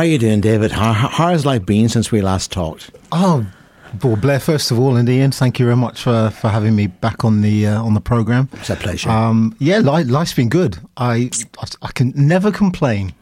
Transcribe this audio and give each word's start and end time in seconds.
How 0.00 0.04
are 0.04 0.08
you 0.08 0.16
doing, 0.16 0.40
David? 0.40 0.72
How, 0.72 0.94
how 0.94 1.28
has 1.28 1.44
life 1.44 1.66
been 1.66 1.90
since 1.90 2.10
we 2.10 2.22
last 2.22 2.50
talked? 2.50 2.90
Oh, 3.12 3.46
well, 4.02 4.16
Blair, 4.16 4.40
first 4.40 4.70
of 4.70 4.78
all, 4.78 4.96
and 4.96 5.06
Ian, 5.06 5.30
thank 5.30 5.58
you 5.58 5.66
very 5.66 5.76
much 5.76 6.00
for, 6.00 6.30
for 6.30 6.48
having 6.48 6.74
me 6.74 6.86
back 6.86 7.22
on 7.22 7.42
the 7.42 7.66
uh, 7.66 7.82
on 7.82 7.92
the 7.92 8.00
program. 8.00 8.48
It's 8.54 8.70
a 8.70 8.76
pleasure. 8.76 9.10
Um, 9.10 9.54
yeah, 9.58 9.80
life, 9.80 10.08
life's 10.08 10.32
been 10.32 10.48
good. 10.48 10.78
I, 10.96 11.30
I, 11.58 11.66
I 11.82 11.92
can 11.92 12.14
never 12.16 12.50
complain. 12.50 13.12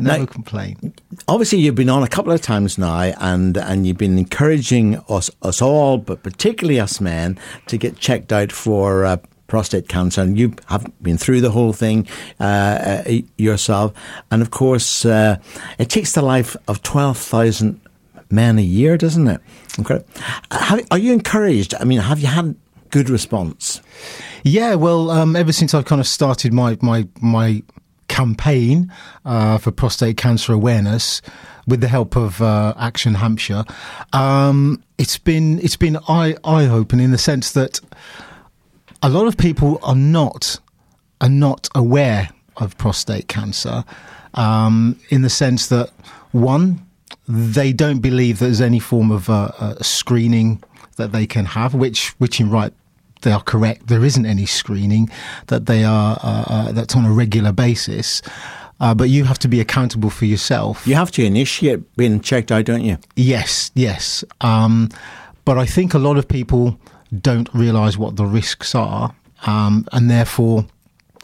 Never 0.00 0.18
Now- 0.18 0.26
complain. 0.26 0.94
Obviously, 1.28 1.60
you've 1.60 1.76
been 1.76 1.88
on 1.88 2.02
a 2.02 2.08
couple 2.08 2.32
of 2.32 2.42
times 2.42 2.76
now, 2.76 2.98
and, 3.20 3.56
and 3.56 3.86
you've 3.86 3.96
been 3.96 4.18
encouraging 4.18 4.96
us 5.08 5.30
us 5.42 5.62
all, 5.62 5.96
but 5.96 6.24
particularly 6.24 6.80
us 6.80 7.00
men, 7.00 7.38
to 7.68 7.78
get 7.78 7.98
checked 8.00 8.32
out 8.32 8.50
for 8.50 9.04
uh, 9.04 9.18
prostate 9.46 9.88
cancer. 9.88 10.22
And 10.22 10.38
you 10.38 10.54
have 10.66 10.90
been 11.02 11.18
through 11.18 11.40
the 11.40 11.50
whole 11.50 11.72
thing 11.72 12.06
uh, 12.40 13.02
uh, 13.06 13.12
yourself. 13.36 13.92
And 14.30 14.42
of 14.42 14.50
course, 14.50 15.04
uh, 15.04 15.38
it 15.78 15.88
takes 15.88 16.12
the 16.12 16.22
life 16.22 16.56
of 16.68 16.82
twelve 16.82 17.18
thousand 17.18 17.80
men 18.30 18.58
a 18.58 18.62
year, 18.62 18.96
doesn't 18.96 19.28
it? 19.28 19.40
Okay. 19.78 20.02
Have, 20.50 20.84
are 20.90 20.98
you 20.98 21.12
encouraged? 21.12 21.74
I 21.80 21.84
mean, 21.84 22.00
have 22.00 22.18
you 22.18 22.28
had 22.28 22.56
good 22.90 23.10
response? 23.10 23.80
Yeah, 24.42 24.74
well, 24.74 25.10
um, 25.10 25.36
ever 25.36 25.52
since 25.52 25.74
I've 25.74 25.84
kind 25.84 26.00
of 26.00 26.06
started 26.06 26.52
my 26.52 26.78
my 26.80 27.08
my 27.20 27.62
campaign 28.08 28.92
uh, 29.24 29.58
for 29.58 29.72
prostate 29.72 30.16
cancer 30.16 30.52
awareness 30.52 31.20
with 31.66 31.80
the 31.80 31.88
help 31.88 32.16
of 32.16 32.40
uh, 32.40 32.72
Action 32.78 33.14
Hampshire, 33.14 33.64
um, 34.12 34.82
it's 34.98 35.18
been 35.18 35.58
it's 35.60 35.76
been 35.76 35.98
eye 36.08 36.36
eye 36.44 36.66
opening 36.66 37.06
in 37.06 37.10
the 37.10 37.18
sense 37.18 37.52
that 37.52 37.80
a 39.02 39.08
lot 39.08 39.26
of 39.26 39.36
people 39.36 39.78
are 39.82 39.94
not 39.94 40.58
are 41.20 41.28
not 41.28 41.68
aware 41.74 42.28
of 42.58 42.76
prostate 42.78 43.28
cancer 43.28 43.84
um, 44.34 44.98
in 45.08 45.22
the 45.22 45.30
sense 45.30 45.68
that 45.68 45.90
one 46.32 46.86
they 47.28 47.72
don't 47.72 48.00
believe 48.00 48.38
there's 48.38 48.60
any 48.60 48.78
form 48.78 49.10
of 49.10 49.28
uh, 49.28 49.50
uh, 49.58 49.74
screening 49.82 50.62
that 50.96 51.12
they 51.12 51.26
can 51.26 51.44
have, 51.44 51.74
which 51.74 52.10
which 52.18 52.40
in 52.40 52.50
right 52.50 52.72
they 53.22 53.32
are 53.32 53.42
correct. 53.42 53.88
There 53.88 54.04
isn't 54.04 54.26
any 54.26 54.46
screening 54.46 55.10
that 55.46 55.66
they 55.66 55.84
are 55.84 56.18
uh, 56.22 56.44
uh, 56.46 56.72
that's 56.72 56.94
on 56.94 57.04
a 57.04 57.12
regular 57.12 57.52
basis. 57.52 58.22
Uh, 58.78 58.94
but 58.94 59.08
you 59.08 59.24
have 59.24 59.38
to 59.38 59.48
be 59.48 59.58
accountable 59.58 60.10
for 60.10 60.26
yourself. 60.26 60.86
You 60.86 60.96
have 60.96 61.10
to 61.12 61.24
initiate 61.24 61.96
being 61.96 62.20
checked 62.20 62.52
out, 62.52 62.66
don't 62.66 62.84
you? 62.84 62.98
Yes, 63.16 63.70
yes. 63.74 64.22
Um, 64.42 64.90
but 65.46 65.56
I 65.56 65.64
think 65.64 65.94
a 65.94 65.98
lot 65.98 66.18
of 66.18 66.28
people 66.28 66.78
don't 67.20 67.48
realise 67.54 67.96
what 67.96 68.16
the 68.16 68.26
risks 68.26 68.74
are, 68.74 69.14
um, 69.46 69.86
and 69.92 70.10
therefore 70.10 70.66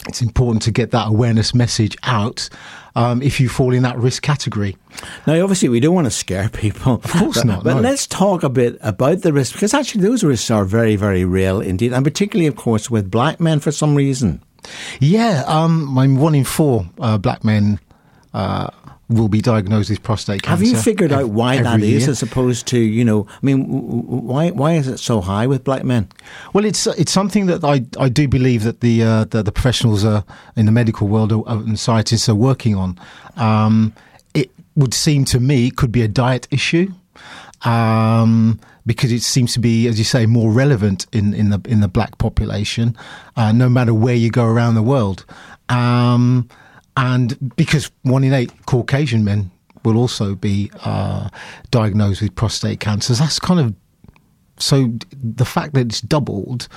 it's 0.08 0.20
important 0.20 0.62
to 0.62 0.70
get 0.72 0.90
that 0.90 1.08
awareness 1.08 1.54
message 1.54 1.96
out 2.02 2.48
um, 2.96 3.22
if 3.22 3.38
you 3.38 3.48
fall 3.48 3.72
in 3.72 3.84
that 3.84 3.96
risk 3.96 4.22
category. 4.22 4.76
Now, 5.26 5.40
obviously, 5.42 5.68
we 5.68 5.80
don't 5.80 5.94
want 5.94 6.06
to 6.06 6.10
scare 6.10 6.48
people. 6.48 6.94
Of 6.94 7.12
course 7.12 7.36
but, 7.38 7.46
not, 7.46 7.64
But 7.64 7.74
no. 7.74 7.80
let's 7.80 8.06
talk 8.06 8.42
a 8.42 8.48
bit 8.48 8.78
about 8.80 9.22
the 9.22 9.32
risks, 9.32 9.52
because 9.52 9.74
actually, 9.74 10.02
those 10.02 10.24
risks 10.24 10.50
are 10.50 10.64
very, 10.64 10.96
very 10.96 11.24
real 11.24 11.60
indeed, 11.60 11.92
and 11.92 12.04
particularly, 12.04 12.48
of 12.48 12.56
course, 12.56 12.90
with 12.90 13.10
black 13.10 13.40
men 13.40 13.60
for 13.60 13.70
some 13.70 13.94
reason. 13.94 14.42
Yeah, 15.00 15.44
um, 15.46 15.96
I 15.98 16.06
mean, 16.06 16.18
one 16.18 16.34
in 16.34 16.44
four 16.44 16.86
uh, 17.00 17.18
black 17.18 17.44
men 17.44 17.80
uh, 18.34 18.70
will 19.12 19.28
be 19.28 19.40
diagnosed 19.40 19.90
with 19.90 20.02
prostate 20.02 20.42
cancer. 20.42 20.50
Have 20.50 20.62
you 20.62 20.80
figured 20.80 21.12
out 21.12 21.28
why 21.28 21.62
that 21.62 21.80
is, 21.80 22.02
year. 22.02 22.10
as 22.10 22.22
opposed 22.22 22.66
to 22.68 22.78
you 22.78 23.04
know? 23.04 23.26
I 23.30 23.46
mean, 23.46 23.66
why 23.66 24.50
why 24.50 24.72
is 24.72 24.88
it 24.88 24.98
so 24.98 25.20
high 25.20 25.46
with 25.46 25.64
black 25.64 25.84
men? 25.84 26.08
Well, 26.52 26.64
it's 26.64 26.86
it's 26.86 27.12
something 27.12 27.46
that 27.46 27.64
I, 27.64 27.84
I 27.98 28.08
do 28.08 28.28
believe 28.28 28.62
that 28.64 28.80
the 28.80 29.02
uh, 29.02 29.24
the, 29.24 29.42
the 29.42 29.52
professionals 29.52 30.04
are 30.04 30.24
in 30.56 30.66
the 30.66 30.72
medical 30.72 31.08
world 31.08 31.32
are, 31.32 31.44
and 31.46 31.78
scientists 31.78 32.28
are 32.28 32.34
working 32.34 32.74
on. 32.74 32.98
Um, 33.36 33.92
it 34.34 34.50
would 34.76 34.94
seem 34.94 35.24
to 35.26 35.40
me 35.40 35.68
it 35.68 35.76
could 35.76 35.92
be 35.92 36.02
a 36.02 36.08
diet 36.08 36.48
issue. 36.50 36.92
Um, 37.64 38.58
because 38.84 39.12
it 39.12 39.22
seems 39.22 39.52
to 39.52 39.60
be, 39.60 39.86
as 39.86 39.98
you 39.98 40.04
say, 40.04 40.26
more 40.26 40.50
relevant 40.50 41.06
in, 41.12 41.32
in 41.34 41.50
the 41.50 41.60
in 41.66 41.80
the 41.80 41.88
black 41.88 42.18
population, 42.18 42.96
uh, 43.36 43.52
no 43.52 43.68
matter 43.68 43.94
where 43.94 44.14
you 44.14 44.30
go 44.30 44.44
around 44.44 44.74
the 44.74 44.82
world, 44.82 45.24
um, 45.68 46.48
and 46.96 47.54
because 47.56 47.90
one 48.02 48.24
in 48.24 48.32
eight 48.32 48.52
Caucasian 48.66 49.24
men 49.24 49.50
will 49.84 49.96
also 49.96 50.34
be 50.34 50.70
uh, 50.84 51.28
diagnosed 51.70 52.22
with 52.22 52.34
prostate 52.34 52.80
cancer, 52.80 53.14
That's 53.14 53.38
kind 53.38 53.60
of 53.60 53.74
so 54.58 54.92
the 55.12 55.44
fact 55.44 55.74
that 55.74 55.86
it's 55.86 56.00
doubled, 56.00 56.68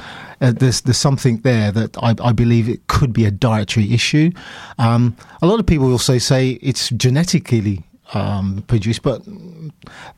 uh, 0.41 0.51
there's 0.51 0.81
there's 0.81 0.97
something 0.97 1.39
there 1.41 1.71
that 1.71 1.97
I, 2.01 2.15
I 2.23 2.31
believe 2.31 2.67
it 2.67 2.87
could 2.87 3.13
be 3.13 3.25
a 3.25 3.31
dietary 3.31 3.93
issue. 3.93 4.31
Um, 4.79 5.15
a 5.41 5.47
lot 5.47 5.59
of 5.59 5.65
people 5.65 5.91
also 5.91 6.17
say 6.17 6.51
it's 6.61 6.89
genetically 6.89 7.83
um, 8.13 8.63
produced, 8.67 9.03
but 9.03 9.21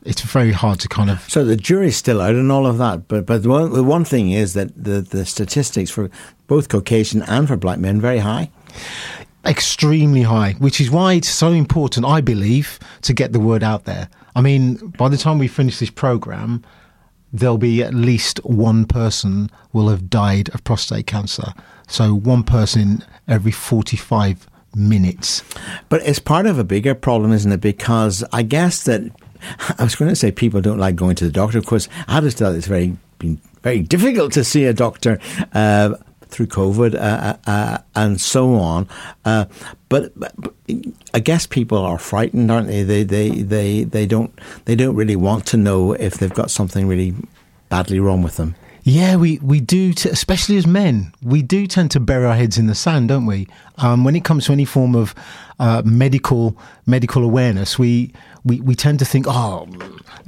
it's 0.04 0.22
very 0.22 0.52
hard 0.52 0.80
to 0.80 0.88
kind 0.88 1.10
of. 1.10 1.20
So 1.28 1.44
the 1.44 1.56
jury's 1.56 1.96
still 1.96 2.20
out 2.20 2.34
and 2.34 2.50
all 2.50 2.66
of 2.66 2.78
that. 2.78 3.08
But 3.08 3.26
but 3.26 3.42
the 3.42 3.48
one, 3.48 3.72
the 3.72 3.84
one 3.84 4.04
thing 4.04 4.30
is 4.30 4.54
that 4.54 4.72
the 4.82 5.00
the 5.00 5.26
statistics 5.26 5.90
for 5.90 6.10
both 6.46 6.68
Caucasian 6.68 7.22
and 7.22 7.48
for 7.48 7.56
black 7.56 7.78
men 7.78 8.00
very 8.00 8.18
high. 8.18 8.50
Extremely 9.44 10.22
high, 10.22 10.52
which 10.58 10.80
is 10.80 10.90
why 10.90 11.14
it's 11.14 11.28
so 11.28 11.52
important, 11.52 12.06
I 12.06 12.20
believe, 12.20 12.78
to 13.02 13.12
get 13.12 13.32
the 13.32 13.40
word 13.40 13.62
out 13.62 13.84
there. 13.84 14.08
I 14.34 14.40
mean, 14.40 14.76
by 14.98 15.08
the 15.08 15.16
time 15.16 15.38
we 15.38 15.48
finish 15.48 15.78
this 15.78 15.90
program, 15.90 16.64
there'll 17.32 17.58
be 17.58 17.82
at 17.82 17.94
least 17.94 18.38
one 18.44 18.84
person 18.84 19.50
will 19.72 19.88
have 19.88 20.08
died 20.08 20.48
of 20.54 20.64
prostate 20.64 21.06
cancer. 21.06 21.52
So 21.86 22.14
one 22.14 22.42
person 22.42 23.04
every 23.26 23.52
45 23.52 24.48
minutes. 24.74 25.42
But 25.88 26.02
it's 26.02 26.18
part 26.18 26.46
of 26.46 26.58
a 26.58 26.64
bigger 26.64 26.94
problem, 26.94 27.32
isn't 27.32 27.50
it? 27.50 27.60
Because 27.60 28.24
I 28.32 28.42
guess 28.42 28.84
that 28.84 29.02
I 29.78 29.84
was 29.84 29.94
going 29.94 30.10
to 30.10 30.16
say 30.16 30.30
people 30.30 30.60
don't 30.60 30.78
like 30.78 30.96
going 30.96 31.16
to 31.16 31.24
the 31.24 31.32
doctor. 31.32 31.58
Of 31.58 31.66
course, 31.66 31.88
I 32.06 32.20
to 32.20 32.30
tell 32.30 32.54
it's 32.54 32.66
very 32.66 32.96
been 33.18 33.40
very 33.62 33.82
difficult 33.82 34.32
to 34.32 34.44
see 34.44 34.64
a 34.64 34.72
doctor. 34.72 35.18
Uh, 35.52 35.94
through 36.28 36.46
COVID 36.46 36.94
uh, 36.94 37.36
uh, 37.46 37.78
and 37.94 38.20
so 38.20 38.54
on, 38.54 38.88
uh, 39.24 39.46
but, 39.88 40.18
but, 40.18 40.32
but 40.36 40.54
I 41.14 41.20
guess 41.20 41.46
people 41.46 41.78
are 41.78 41.98
frightened, 41.98 42.50
aren't 42.50 42.68
they? 42.68 42.82
They 42.82 43.02
they 43.02 43.30
they 43.30 43.84
they 43.84 44.06
don't 44.06 44.38
they 44.66 44.76
don't 44.76 44.94
really 44.94 45.16
want 45.16 45.46
to 45.46 45.56
know 45.56 45.92
if 45.92 46.18
they've 46.18 46.32
got 46.32 46.50
something 46.50 46.86
really 46.86 47.14
badly 47.68 48.00
wrong 48.00 48.22
with 48.22 48.36
them. 48.36 48.54
Yeah, 48.84 49.16
we, 49.16 49.38
we 49.40 49.60
do, 49.60 49.92
t- 49.92 50.08
especially 50.08 50.56
as 50.56 50.66
men, 50.66 51.12
we 51.22 51.42
do 51.42 51.66
tend 51.66 51.90
to 51.90 52.00
bury 52.00 52.24
our 52.24 52.34
heads 52.34 52.56
in 52.56 52.68
the 52.68 52.74
sand, 52.74 53.08
don't 53.08 53.26
we? 53.26 53.46
Um, 53.76 54.02
when 54.02 54.16
it 54.16 54.24
comes 54.24 54.46
to 54.46 54.52
any 54.52 54.64
form 54.64 54.94
of 54.94 55.14
uh, 55.58 55.82
medical 55.84 56.56
medical 56.86 57.22
awareness, 57.22 57.78
we, 57.78 58.14
we 58.44 58.62
we 58.62 58.74
tend 58.74 58.98
to 59.00 59.04
think, 59.04 59.26
oh, 59.28 59.68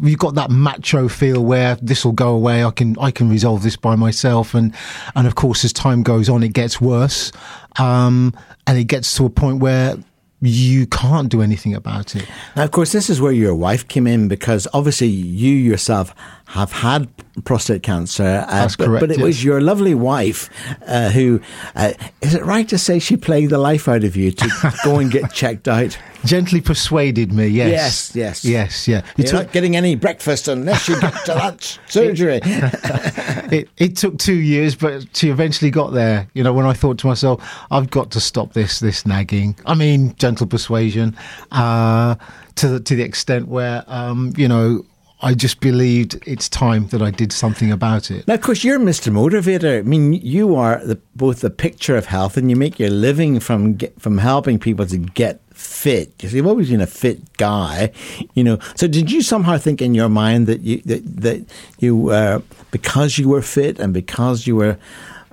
we've 0.00 0.18
got 0.18 0.34
that 0.34 0.50
macho 0.50 1.08
feel 1.08 1.44
where 1.44 1.76
this 1.76 2.04
will 2.04 2.12
go 2.12 2.34
away. 2.34 2.64
I 2.64 2.70
can 2.70 2.96
I 2.98 3.10
can 3.10 3.28
resolve 3.28 3.62
this 3.62 3.76
by 3.76 3.96
myself, 3.96 4.54
and 4.54 4.74
and 5.14 5.26
of 5.26 5.34
course, 5.34 5.64
as 5.64 5.72
time 5.72 6.02
goes 6.02 6.28
on, 6.28 6.42
it 6.42 6.52
gets 6.52 6.80
worse, 6.80 7.30
um, 7.78 8.34
and 8.66 8.78
it 8.78 8.84
gets 8.84 9.14
to 9.16 9.26
a 9.26 9.30
point 9.30 9.58
where 9.58 9.96
you 10.42 10.86
can't 10.86 11.28
do 11.28 11.42
anything 11.42 11.74
about 11.74 12.16
it. 12.16 12.26
Now, 12.56 12.64
of 12.64 12.70
course, 12.70 12.92
this 12.92 13.10
is 13.10 13.20
where 13.20 13.32
your 13.32 13.54
wife 13.54 13.86
came 13.88 14.06
in 14.06 14.26
because 14.28 14.66
obviously 14.72 15.08
you 15.08 15.52
yourself 15.54 16.14
have 16.46 16.72
had 16.72 17.08
prostate 17.44 17.82
cancer. 17.82 18.24
Uh, 18.24 18.46
That's 18.50 18.74
but, 18.76 18.86
correct, 18.86 19.00
But 19.02 19.10
it 19.12 19.18
yes. 19.18 19.24
was 19.24 19.44
your 19.44 19.60
lovely 19.60 19.94
wife 19.94 20.48
uh, 20.86 21.10
who, 21.10 21.40
uh, 21.76 21.92
is 22.22 22.34
it 22.34 22.44
right 22.44 22.68
to 22.70 22.78
say 22.78 22.98
she 22.98 23.16
played 23.16 23.50
the 23.50 23.58
life 23.58 23.86
out 23.88 24.02
of 24.02 24.16
you 24.16 24.30
to 24.32 24.74
go 24.84 24.98
and 24.98 25.10
get 25.10 25.32
checked 25.32 25.68
out? 25.68 25.96
Gently 26.24 26.60
persuaded 26.60 27.32
me, 27.32 27.46
yes, 27.46 27.70
Yes, 27.70 28.14
yes. 28.14 28.44
yes, 28.44 28.88
yeah. 28.88 28.96
You 29.16 29.24
You're 29.24 29.26
took- 29.28 29.46
not 29.46 29.52
getting 29.52 29.74
any 29.76 29.94
breakfast 29.94 30.48
unless 30.48 30.86
you 30.88 31.00
get 31.00 31.14
to 31.26 31.32
that 31.34 31.78
surgery. 31.88 32.40
it, 32.44 33.68
it 33.78 33.96
took 33.96 34.18
two 34.18 34.34
years, 34.34 34.74
but 34.74 35.06
she 35.16 35.30
eventually 35.30 35.70
got 35.70 35.92
there. 35.92 36.28
You 36.34 36.42
know, 36.42 36.52
when 36.52 36.66
I 36.66 36.72
thought 36.72 36.98
to 36.98 37.06
myself, 37.06 37.42
I've 37.70 37.90
got 37.90 38.10
to 38.12 38.20
stop 38.20 38.52
this 38.52 38.80
this 38.80 39.06
nagging. 39.06 39.56
I 39.66 39.74
mean, 39.74 40.14
gentle 40.30 40.46
persuasion, 40.46 41.16
uh, 41.50 42.14
to 42.54 42.68
the, 42.68 42.80
to 42.80 42.94
the 42.94 43.02
extent 43.02 43.48
where, 43.48 43.82
um, 43.88 44.32
you 44.36 44.46
know, 44.46 44.84
I 45.22 45.34
just 45.34 45.60
believed 45.60 46.18
it's 46.26 46.48
time 46.48 46.86
that 46.88 47.02
I 47.02 47.10
did 47.10 47.32
something 47.32 47.70
about 47.70 48.10
it. 48.10 48.26
Now, 48.26 48.34
of 48.34 48.40
course, 48.40 48.64
you're 48.64 48.78
Mr. 48.78 49.12
Motivator. 49.12 49.80
I 49.80 49.82
mean, 49.82 50.14
you 50.14 50.54
are 50.54 50.82
the, 50.82 50.98
both 51.14 51.40
the 51.40 51.50
picture 51.50 51.96
of 51.96 52.06
health, 52.06 52.38
and 52.38 52.48
you 52.48 52.56
make 52.56 52.78
your 52.78 52.88
living 52.90 53.40
from 53.40 53.74
get, 53.74 54.00
from 54.00 54.16
helping 54.18 54.58
people 54.58 54.86
to 54.86 54.96
get 54.96 55.42
fit. 55.52 56.14
See, 56.22 56.36
you've 56.36 56.46
always 56.46 56.70
been 56.70 56.80
a 56.80 56.86
fit 56.86 57.36
guy, 57.36 57.92
you 58.32 58.42
know. 58.42 58.58
So, 58.76 58.88
did 58.88 59.12
you 59.12 59.20
somehow 59.20 59.58
think 59.58 59.82
in 59.82 59.94
your 59.94 60.08
mind 60.08 60.46
that 60.46 60.60
you 60.62 60.80
that, 60.86 61.02
that 61.20 61.44
you 61.80 62.08
uh, 62.08 62.40
because 62.70 63.18
you 63.18 63.28
were 63.28 63.42
fit 63.42 63.78
and 63.78 63.92
because 63.92 64.46
you 64.46 64.56
were 64.56 64.78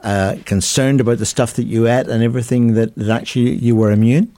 uh, 0.04 0.36
concerned 0.46 1.02
about 1.02 1.18
the 1.18 1.26
stuff 1.26 1.54
that 1.54 1.64
you 1.64 1.88
ate 1.88 2.08
and 2.08 2.22
everything 2.24 2.74
that, 2.76 2.94
that 2.96 3.10
actually 3.10 3.56
you 3.56 3.76
were 3.76 3.92
immune? 3.92 4.32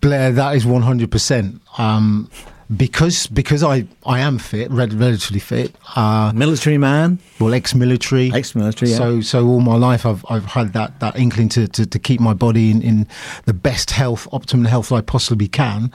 Blair, 0.00 0.32
that 0.32 0.54
is 0.56 0.64
one 0.64 0.82
hundred 0.82 1.10
percent. 1.10 1.60
Um, 1.78 2.30
because 2.76 3.26
because 3.28 3.62
I, 3.62 3.86
I 4.04 4.20
am 4.20 4.38
fit, 4.38 4.70
rel- 4.70 4.88
relatively 4.88 5.40
fit. 5.40 5.74
Uh, 5.96 6.32
Military 6.34 6.76
man, 6.76 7.18
well, 7.40 7.54
ex-military, 7.54 8.30
ex-military. 8.34 8.90
Yeah. 8.90 8.98
So, 8.98 9.20
so 9.22 9.46
all 9.46 9.60
my 9.60 9.76
life, 9.76 10.04
I've 10.04 10.24
I've 10.28 10.44
had 10.44 10.74
that, 10.74 11.00
that 11.00 11.16
inkling 11.16 11.48
to, 11.50 11.66
to, 11.66 11.86
to 11.86 11.98
keep 11.98 12.20
my 12.20 12.34
body 12.34 12.70
in, 12.70 12.82
in 12.82 13.08
the 13.46 13.54
best 13.54 13.92
health, 13.92 14.28
optimum 14.32 14.66
health 14.66 14.92
I 14.92 15.00
possibly 15.00 15.48
can. 15.48 15.90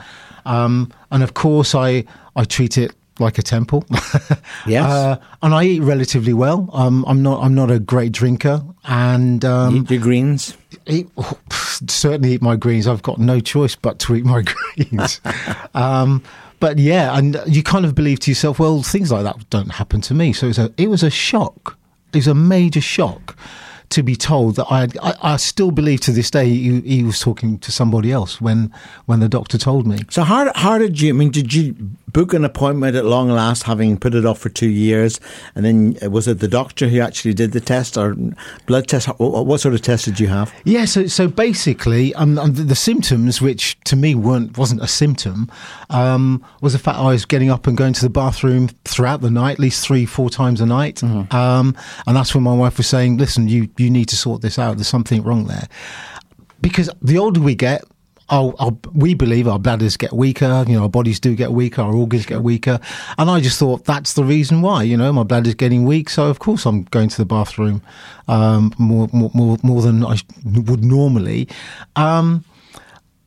Um, 0.46 0.90
and 1.10 1.22
of 1.22 1.34
course, 1.34 1.74
I, 1.74 2.04
I 2.34 2.44
treat 2.44 2.76
it 2.76 2.92
like 3.18 3.38
a 3.38 3.42
temple. 3.42 3.84
Yes. 4.66 4.90
Uh, 4.90 5.16
and 5.42 5.54
I 5.54 5.64
eat 5.64 5.80
relatively 5.82 6.32
well. 6.32 6.70
Um, 6.72 7.04
I'm 7.06 7.22
not 7.22 7.42
I'm 7.44 7.54
not 7.54 7.70
a 7.70 7.78
great 7.78 8.12
drinker, 8.12 8.64
and 8.84 9.44
um, 9.44 9.76
Eat 9.76 9.90
your 9.90 10.00
greens. 10.00 10.56
eat, 10.86 11.06
oh, 11.18 11.38
certainly 11.86 12.32
eat 12.32 12.40
my 12.42 12.56
greens. 12.56 12.86
I've 12.86 13.02
got 13.02 13.18
no 13.18 13.40
choice 13.40 13.76
but 13.76 13.98
to 14.00 14.14
eat 14.16 14.24
my 14.24 14.42
greens. 14.74 15.20
um, 15.74 16.22
but 16.60 16.78
yeah, 16.78 17.16
and 17.18 17.38
you 17.46 17.62
kind 17.62 17.84
of 17.84 17.94
believe 17.94 18.20
to 18.20 18.30
yourself, 18.30 18.58
well, 18.58 18.82
things 18.82 19.12
like 19.12 19.24
that 19.24 19.50
don't 19.50 19.70
happen 19.72 20.00
to 20.02 20.14
me. 20.14 20.32
So 20.32 20.46
it 20.46 20.48
was 20.48 20.58
a, 20.58 20.72
it 20.78 20.88
was 20.88 21.02
a 21.02 21.10
shock. 21.10 21.76
It 22.14 22.18
was 22.18 22.26
a 22.28 22.34
major 22.34 22.80
shock 22.80 23.36
to 23.90 24.02
be 24.02 24.16
told 24.16 24.56
that 24.56 24.66
I, 24.70 24.88
I, 25.02 25.14
I 25.34 25.36
still 25.36 25.70
believe 25.70 26.00
to 26.02 26.12
this 26.12 26.30
day 26.30 26.48
he, 26.48 26.80
he 26.80 27.02
was 27.04 27.20
talking 27.20 27.58
to 27.58 27.70
somebody 27.70 28.10
else 28.12 28.40
when 28.40 28.72
when 29.06 29.20
the 29.20 29.28
doctor 29.28 29.58
told 29.58 29.86
me. 29.86 29.98
So 30.10 30.22
how 30.22 30.52
how 30.54 30.78
did 30.78 31.00
you? 31.00 31.10
I 31.10 31.12
mean, 31.12 31.30
did 31.30 31.52
you 31.54 31.74
book 32.14 32.32
an 32.32 32.44
appointment 32.44 32.96
at 32.96 33.04
long 33.04 33.28
last, 33.28 33.64
having 33.64 33.98
put 33.98 34.14
it 34.14 34.24
off 34.24 34.38
for 34.38 34.48
two 34.48 34.68
years, 34.68 35.20
and 35.54 35.64
then 35.64 35.96
uh, 36.02 36.08
was 36.08 36.26
it 36.28 36.38
the 36.38 36.48
doctor 36.48 36.88
who 36.88 37.00
actually 37.00 37.34
did 37.34 37.52
the 37.52 37.60
test 37.60 37.98
or 37.98 38.16
blood 38.66 38.88
test? 38.88 39.08
What, 39.18 39.44
what 39.46 39.60
sort 39.60 39.74
of 39.74 39.82
test 39.82 40.06
did 40.06 40.18
you 40.18 40.28
have? 40.28 40.54
Yeah, 40.64 40.86
so 40.86 41.06
so 41.06 41.28
basically, 41.28 42.14
um, 42.14 42.38
um, 42.38 42.54
the, 42.54 42.62
the 42.62 42.76
symptoms, 42.76 43.42
which 43.42 43.78
to 43.84 43.96
me 43.96 44.14
weren't 44.14 44.56
wasn't 44.56 44.82
a 44.82 44.86
symptom, 44.86 45.50
um, 45.90 46.42
was 46.62 46.72
the 46.72 46.78
fact 46.78 46.98
I 46.98 47.08
was 47.08 47.24
getting 47.24 47.50
up 47.50 47.66
and 47.66 47.76
going 47.76 47.92
to 47.92 48.00
the 48.00 48.10
bathroom 48.10 48.68
throughout 48.84 49.20
the 49.20 49.30
night, 49.30 49.52
at 49.52 49.58
least 49.58 49.84
three, 49.84 50.06
four 50.06 50.30
times 50.30 50.60
a 50.60 50.66
night, 50.66 51.02
um, 51.02 51.76
and 52.06 52.16
that's 52.16 52.34
when 52.34 52.44
my 52.44 52.54
wife 52.54 52.78
was 52.78 52.86
saying, 52.86 53.18
"Listen, 53.18 53.48
you 53.48 53.68
you 53.78 53.90
need 53.90 54.08
to 54.08 54.16
sort 54.16 54.42
this 54.42 54.58
out. 54.58 54.76
There's 54.76 54.88
something 54.88 55.22
wrong 55.22 55.46
there," 55.46 55.68
because 56.60 56.90
the 57.02 57.18
older 57.18 57.40
we 57.40 57.54
get. 57.54 57.84
Our, 58.30 58.54
our, 58.58 58.72
we 58.94 59.12
believe 59.12 59.46
our 59.46 59.58
bladders 59.58 59.98
get 59.98 60.14
weaker, 60.14 60.64
you 60.66 60.76
know, 60.76 60.84
our 60.84 60.88
bodies 60.88 61.20
do 61.20 61.36
get 61.36 61.52
weaker, 61.52 61.82
our 61.82 61.94
organs 61.94 62.24
get 62.24 62.42
weaker. 62.42 62.80
And 63.18 63.28
I 63.28 63.40
just 63.40 63.58
thought 63.58 63.84
that's 63.84 64.14
the 64.14 64.24
reason 64.24 64.62
why, 64.62 64.82
you 64.84 64.96
know, 64.96 65.12
my 65.12 65.24
bladder's 65.24 65.54
getting 65.54 65.84
weak. 65.84 66.08
So, 66.08 66.28
of 66.28 66.38
course, 66.38 66.64
I'm 66.64 66.84
going 66.84 67.10
to 67.10 67.16
the 67.18 67.26
bathroom 67.26 67.82
um, 68.26 68.72
more, 68.78 69.10
more, 69.12 69.58
more, 69.62 69.82
than 69.82 70.02
I 70.02 70.16
would 70.42 70.82
normally. 70.82 71.48
Um, 71.96 72.46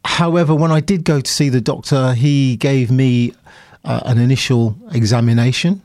however, 0.04 0.56
when 0.56 0.72
I 0.72 0.80
did 0.80 1.04
go 1.04 1.22
to 1.22 1.32
see 1.32 1.50
the 1.50 1.62
doctor, 1.62 2.14
he 2.14 2.58
gave 2.58 2.90
me 2.90 3.36
uh, 3.84 4.02
an 4.06 4.18
initial 4.18 4.76
examination. 4.94 5.82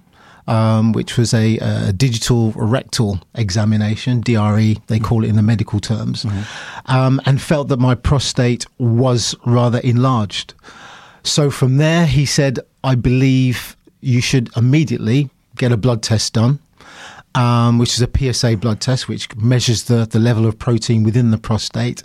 Um, 0.49 0.91
which 0.91 1.17
was 1.17 1.33
a, 1.33 1.56
a 1.59 1.93
digital 1.93 2.50
rectal 2.56 3.21
examination, 3.37 4.23
DRE, 4.23 4.77
they 4.89 4.99
call 4.99 5.23
it 5.23 5.29
in 5.29 5.37
the 5.37 5.43
medical 5.43 5.79
terms, 5.79 6.27
um, 6.87 7.21
and 7.27 7.41
felt 7.41 7.69
that 7.69 7.79
my 7.79 7.94
prostate 7.94 8.67
was 8.77 9.37
rather 9.47 9.79
enlarged. 9.79 10.55
So 11.23 11.49
from 11.50 11.77
there, 11.77 12.06
he 12.06 12.27
said, 12.27 12.59
I 12.83 12.97
believe 12.97 13.77
you 14.00 14.21
should 14.21 14.50
immediately 14.56 15.31
get 15.56 15.71
a 15.73 15.77
blood 15.77 16.03
test 16.03 16.33
done. 16.35 16.59
Um, 17.35 17.79
which 17.79 17.94
is 17.94 18.03
a 18.03 18.11
PSA 18.15 18.59
blood 18.59 18.83
test, 18.83 19.09
which 19.09 19.35
measures 19.37 19.85
the, 19.85 20.05
the 20.05 20.19
level 20.19 20.44
of 20.44 20.59
protein 20.59 21.03
within 21.03 21.31
the 21.31 21.39
prostate. 21.39 22.03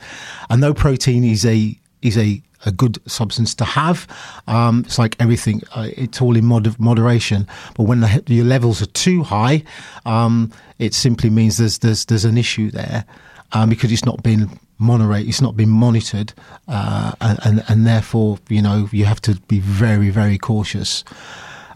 And 0.49 0.63
though 0.63 0.73
protein 0.73 1.25
is 1.25 1.45
a 1.45 1.77
is 2.01 2.17
a, 2.17 2.41
a 2.67 2.71
good 2.71 2.99
substance 3.09 3.55
to 3.55 3.65
have, 3.65 4.07
um, 4.47 4.83
it's 4.85 4.99
like 4.99 5.15
everything; 5.19 5.61
uh, 5.73 5.89
it's 5.95 6.21
all 6.21 6.35
in 6.35 6.45
mod- 6.45 6.79
moderation. 6.79 7.47
But 7.75 7.83
when 7.83 8.01
the, 8.01 8.23
your 8.27 8.45
levels 8.45 8.81
are 8.81 8.87
too 8.87 9.23
high, 9.23 9.63
um, 10.05 10.51
it 10.77 10.93
simply 10.93 11.29
means 11.29 11.57
there's 11.57 11.79
there's 11.79 12.05
there's 12.05 12.25
an 12.25 12.37
issue 12.37 12.69
there 12.69 13.05
um, 13.53 13.69
because 13.69 13.91
it's 13.91 14.05
not 14.05 14.21
been 14.21 14.49
monorate, 14.79 15.27
it's 15.27 15.41
not 15.41 15.55
been 15.55 15.69
monitored, 15.69 16.33
uh, 16.67 17.13
and, 17.21 17.39
and 17.43 17.63
and 17.67 17.87
therefore 17.87 18.37
you 18.49 18.61
know 18.61 18.87
you 18.91 19.05
have 19.05 19.21
to 19.21 19.35
be 19.47 19.59
very 19.59 20.09
very 20.09 20.37
cautious. 20.37 21.03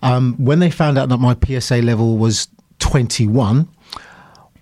Um, 0.04 0.36
when 0.38 0.60
they 0.60 0.72
found 0.72 0.98
out 0.98 1.10
that 1.10 1.20
my 1.20 1.36
PSA 1.46 1.78
level 1.84 2.18
was 2.18 2.48
21, 2.80 3.68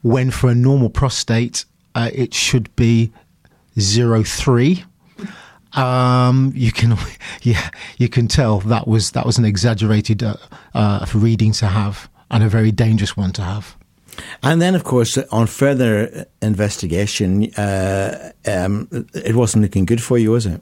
when 0.02 0.32
for 0.32 0.50
a 0.50 0.56
normal 0.56 0.90
prostate 0.90 1.64
uh, 1.96 2.10
it 2.14 2.34
should 2.34 2.74
be 2.76 3.12
03. 3.78 4.84
Um, 5.80 6.52
you 6.56 6.72
can, 6.72 6.96
yeah, 7.42 7.70
you 7.98 8.10
can 8.10 8.28
tell 8.28 8.60
that 8.62 8.88
was 8.88 9.12
that 9.12 9.26
was 9.26 9.38
an 9.38 9.46
exaggerated 9.46 10.24
uh, 10.24 10.36
uh, 10.74 11.06
reading 11.14 11.52
to 11.54 11.68
have 11.68 12.10
and 12.32 12.44
a 12.44 12.50
very 12.50 12.72
dangerous 12.72 13.18
one 13.18 13.32
to 13.34 13.42
have. 13.42 13.76
And 14.44 14.62
then, 14.62 14.76
of 14.76 14.84
course, 14.84 15.18
on 15.18 15.48
further 15.48 16.26
investigation, 16.42 17.54
uh, 17.56 18.32
um, 18.46 18.88
it 19.14 19.36
wasn't 19.36 19.64
looking 19.64 19.86
good 19.86 20.02
for 20.02 20.18
you, 20.18 20.32
was 20.32 20.46
it? 20.46 20.62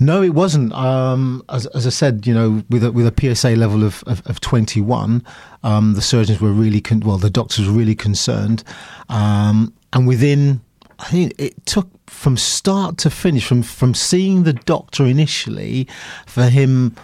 No, 0.00 0.22
it 0.22 0.30
wasn't. 0.30 0.72
Um, 0.72 1.44
as, 1.50 1.66
as, 1.66 1.86
I 1.86 1.90
said, 1.90 2.26
you 2.26 2.32
know, 2.32 2.62
with 2.70 2.82
a, 2.84 2.90
with 2.90 3.06
a 3.06 3.34
PSA 3.34 3.50
level 3.50 3.84
of, 3.84 4.02
of, 4.06 4.26
of 4.26 4.40
21, 4.40 5.22
um, 5.62 5.92
the 5.92 6.00
surgeons 6.00 6.40
were 6.40 6.52
really, 6.52 6.80
con- 6.80 7.00
well, 7.00 7.18
the 7.18 7.30
doctors 7.30 7.66
were 7.66 7.74
really 7.74 7.94
concerned. 7.94 8.64
Um, 9.10 9.74
and 9.92 10.08
within, 10.08 10.62
I 11.00 11.04
think 11.06 11.34
it 11.38 11.66
took 11.66 11.88
from 12.08 12.36
start 12.36 12.98
to 12.98 13.10
finish, 13.10 13.46
from, 13.46 13.62
from 13.62 13.94
seeing 13.94 14.44
the 14.44 14.52
doctor 14.52 15.06
initially, 15.06 15.88
for 16.26 16.44
him 16.44 16.94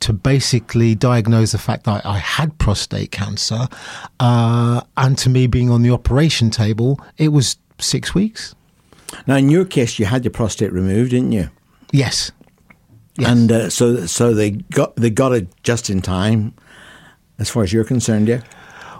to 0.00 0.12
basically 0.12 0.94
diagnose 0.94 1.52
the 1.52 1.58
fact 1.58 1.84
that 1.84 2.04
I, 2.04 2.18
had 2.18 2.56
prostate 2.58 3.10
cancer, 3.10 3.66
uh, 4.20 4.82
and 4.96 5.18
to 5.18 5.30
me 5.30 5.46
being 5.46 5.70
on 5.70 5.82
the 5.82 5.90
operation 5.90 6.50
table, 6.50 7.00
it 7.16 7.28
was 7.28 7.56
six 7.78 8.14
weeks. 8.14 8.54
Now, 9.26 9.36
in 9.36 9.48
your 9.48 9.64
case, 9.64 9.98
you 9.98 10.04
had 10.04 10.24
your 10.24 10.30
prostate 10.30 10.72
removed, 10.72 11.10
didn't 11.10 11.32
you? 11.32 11.50
Yes. 11.90 12.30
Yes. 13.16 13.28
And 13.30 13.50
uh, 13.50 13.70
so, 13.70 14.06
so 14.06 14.34
they 14.34 14.50
got 14.50 14.94
they 14.96 15.10
got 15.10 15.32
it 15.32 15.48
just 15.64 15.90
in 15.90 16.02
time, 16.02 16.54
as 17.38 17.50
far 17.50 17.64
as 17.64 17.72
you're 17.72 17.84
concerned, 17.84 18.28
yeah. 18.28 18.42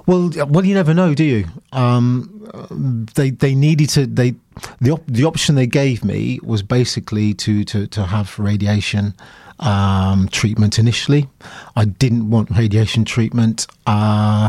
Well, 0.09 0.31
well, 0.49 0.65
you 0.65 0.73
never 0.73 0.95
know, 0.95 1.13
do 1.13 1.23
you? 1.23 1.45
Um, 1.71 3.07
they 3.15 3.29
they 3.29 3.55
needed 3.55 3.91
to 3.91 4.07
they 4.07 4.37
the 4.81 4.93
op- 4.93 5.07
the 5.07 5.25
option 5.25 5.55
they 5.55 5.67
gave 5.67 6.03
me 6.03 6.41
was 6.43 6.63
basically 6.63 7.35
to 7.35 7.63
to 7.65 7.87
to 7.89 8.07
have 8.07 8.39
radiation 8.39 9.15
um, 9.59 10.27
treatment 10.31 10.79
initially. 10.79 11.29
I 11.77 11.85
didn't 11.85 12.31
want 12.31 12.51
radiation 12.51 13.05
treatment. 13.05 13.67
Uh, 13.87 14.49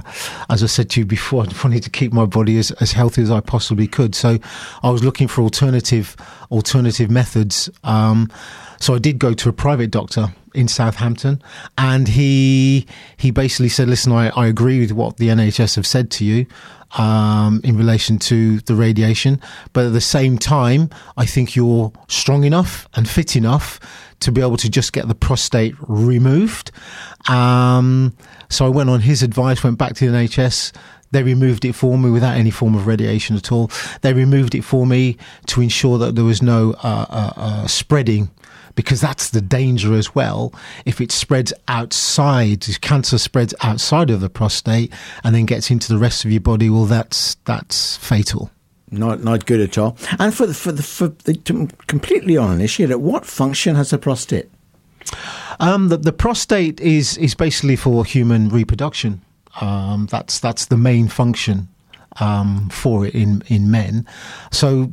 as 0.50 0.63
I 0.63 0.67
said 0.67 0.91
to 0.91 1.01
you 1.01 1.06
before, 1.06 1.44
I 1.50 1.51
wanted 1.61 1.83
to 1.83 1.89
keep 1.89 2.13
my 2.13 2.25
body 2.25 2.57
as, 2.57 2.71
as 2.79 2.94
healthy 2.94 3.21
as 3.21 3.29
I 3.29 3.41
possibly 3.41 3.85
could. 3.85 4.15
So 4.15 4.38
I 4.81 4.89
was 4.89 5.03
looking 5.03 5.27
for 5.27 5.41
alternative 5.41 6.15
alternative 6.51 7.11
methods. 7.11 7.69
Um, 7.83 8.31
so 8.80 8.96
I 8.96 9.00
did 9.00 9.20
go 9.20 9.34
to 9.34 9.50
a 9.50 9.54
private 9.54 9.92
doctor 9.92 10.34
in 10.54 10.68
Southampton, 10.68 11.42
and 11.78 12.08
he 12.08 12.88
he 13.18 13.31
basically 13.31 13.69
said, 13.69 13.88
"Listen, 13.88 14.12
I, 14.12 14.30
I 14.30 14.48
agree 14.48 14.80
with 14.80 14.92
what 14.92 15.18
the 15.18 15.28
NHS 15.28 15.76
have 15.76 15.88
said 15.88 16.12
to 16.12 16.26
you." 16.26 16.45
Um, 16.98 17.62
in 17.64 17.78
relation 17.78 18.18
to 18.18 18.62
the 18.62 18.74
radiation, 18.74 19.40
but 19.74 19.86
at 19.86 19.94
the 19.94 20.02
same 20.02 20.40
time, 20.40 20.90
I 21.18 21.26
think 21.28 21.56
you're 21.56 21.94
strong 22.07 22.45
enough 22.45 22.88
and 22.95 23.07
fit 23.07 23.36
enough 23.36 23.80
to 24.21 24.31
be 24.31 24.42
able 24.42 24.57
to 24.57 24.69
just 24.71 24.92
get 24.92 25.07
the 25.07 25.14
prostate 25.14 25.76
removed. 25.81 26.71
Um, 27.28 28.16
so 28.50 28.66
I 28.66 28.69
went 28.69 28.90
on 28.90 29.02
his 29.02 29.21
advice, 29.21 29.64
went 29.64 29.78
back 29.78 29.94
to 29.98 30.09
the 30.09 30.18
NHS. 30.18 30.71
They 31.12 31.21
removed 31.21 31.64
it 31.64 31.74
for 31.74 31.95
me 31.95 32.09
without 32.09 32.36
any 32.36 32.50
form 32.50 32.74
of 32.74 32.88
radiation 32.88 33.36
at 33.36 33.52
all. 33.52 33.69
They 34.02 34.14
removed 34.14 34.56
it 34.56 34.64
for 34.64 34.88
me 34.88 35.18
to 35.45 35.62
ensure 35.62 36.00
that 36.00 36.16
there 36.16 36.26
was 36.26 36.42
no 36.42 36.74
uh, 36.83 37.06
uh, 37.09 37.33
uh, 37.36 37.68
spreading 37.68 38.31
because 38.76 39.02
that's 39.02 39.30
the 39.30 39.42
danger 39.42 39.94
as 39.94 40.14
well. 40.16 40.54
If 40.85 41.02
it 41.02 41.11
spreads 41.11 41.54
outside, 41.68 42.68
if 42.68 42.81
cancer 42.81 43.18
spreads 43.18 43.54
outside 43.61 44.09
of 44.09 44.21
the 44.21 44.30
prostate 44.30 44.94
and 45.23 45.35
then 45.35 45.45
gets 45.45 45.71
into 45.71 45.92
the 45.92 45.99
rest 45.99 46.26
of 46.26 46.31
your 46.31 46.42
body, 46.42 46.69
well, 46.69 46.85
that's 46.85 47.35
that's 47.45 47.97
fatal. 47.97 48.52
Not 48.92 49.23
not 49.23 49.45
good 49.45 49.61
at 49.61 49.78
all. 49.78 49.97
And 50.18 50.33
for 50.33 50.47
the 50.47 50.54
for 50.54 50.71
the 50.71 50.83
for 50.83 51.09
the, 51.09 51.35
to 51.35 51.68
completely 51.88 52.38
uninitiated, 52.38 52.97
what 52.97 53.26
function 53.26 53.76
has 53.76 53.92
the 53.92 53.97
prostate? 53.97 54.49
Um, 55.59 55.90
the, 55.90 55.97
the 55.97 56.14
prostate 56.14 56.80
is 56.80 57.18
is 57.18 57.35
basically 57.35 57.76
for 57.76 58.06
human 58.06 58.49
reproduction. 58.49 59.21
Um, 59.61 60.07
that's 60.09 60.40
that's 60.40 60.66
the 60.66 60.78
main 60.78 61.07
function 61.07 61.68
um, 62.19 62.69
for 62.69 63.06
it 63.06 63.14
in 63.14 63.44
in 63.47 63.69
men. 63.69 64.07
So 64.52 64.92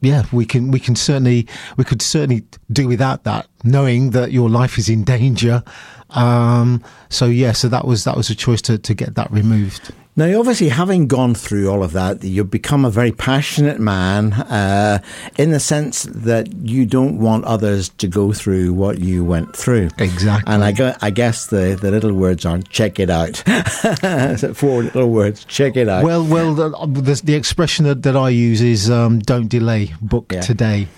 yeah, 0.00 0.24
we 0.32 0.46
can 0.46 0.70
we 0.70 0.80
can 0.80 0.96
certainly 0.96 1.46
we 1.76 1.84
could 1.84 2.02
certainly 2.02 2.44
do 2.72 2.88
without 2.88 3.24
that, 3.24 3.46
knowing 3.64 4.10
that 4.10 4.32
your 4.32 4.48
life 4.48 4.78
is 4.78 4.88
in 4.88 5.04
danger. 5.04 5.62
Um, 6.10 6.82
so 7.08 7.26
yeah, 7.26 7.52
so 7.52 7.68
that 7.68 7.86
was 7.86 8.04
that 8.04 8.16
was 8.16 8.30
a 8.30 8.34
choice 8.34 8.62
to 8.62 8.78
to 8.78 8.94
get 8.94 9.14
that 9.16 9.30
removed. 9.30 9.92
Now, 10.16 10.38
obviously, 10.40 10.68
having 10.68 11.06
gone 11.06 11.34
through 11.34 11.70
all 11.70 11.82
of 11.84 11.92
that, 11.92 12.22
you've 12.24 12.50
become 12.50 12.84
a 12.84 12.90
very 12.90 13.12
passionate 13.12 13.78
man 13.78 14.32
uh, 14.32 14.98
in 15.38 15.50
the 15.52 15.60
sense 15.60 16.02
that 16.02 16.52
you 16.52 16.84
don't 16.84 17.18
want 17.18 17.44
others 17.44 17.88
to 17.90 18.08
go 18.08 18.32
through 18.32 18.72
what 18.72 18.98
you 18.98 19.24
went 19.24 19.56
through. 19.56 19.88
Exactly. 19.98 20.52
And 20.52 20.64
I, 20.64 20.96
I 21.00 21.10
guess 21.10 21.46
the, 21.46 21.78
the 21.80 21.90
little 21.90 22.12
words 22.12 22.44
are 22.44 22.58
check 22.58 22.98
it 22.98 23.08
out. 23.08 23.36
Four 24.56 24.82
little 24.82 25.10
words, 25.10 25.44
check 25.44 25.76
it 25.76 25.88
out. 25.88 26.04
Well, 26.04 26.24
well, 26.26 26.54
the, 26.54 26.70
the, 27.00 27.20
the 27.24 27.34
expression 27.34 27.84
that, 27.86 28.02
that 28.02 28.16
I 28.16 28.30
use 28.30 28.60
is 28.60 28.90
um, 28.90 29.20
"don't 29.20 29.48
delay, 29.48 29.94
book 30.02 30.32
Yeah. 30.32 30.40
today." 30.40 30.88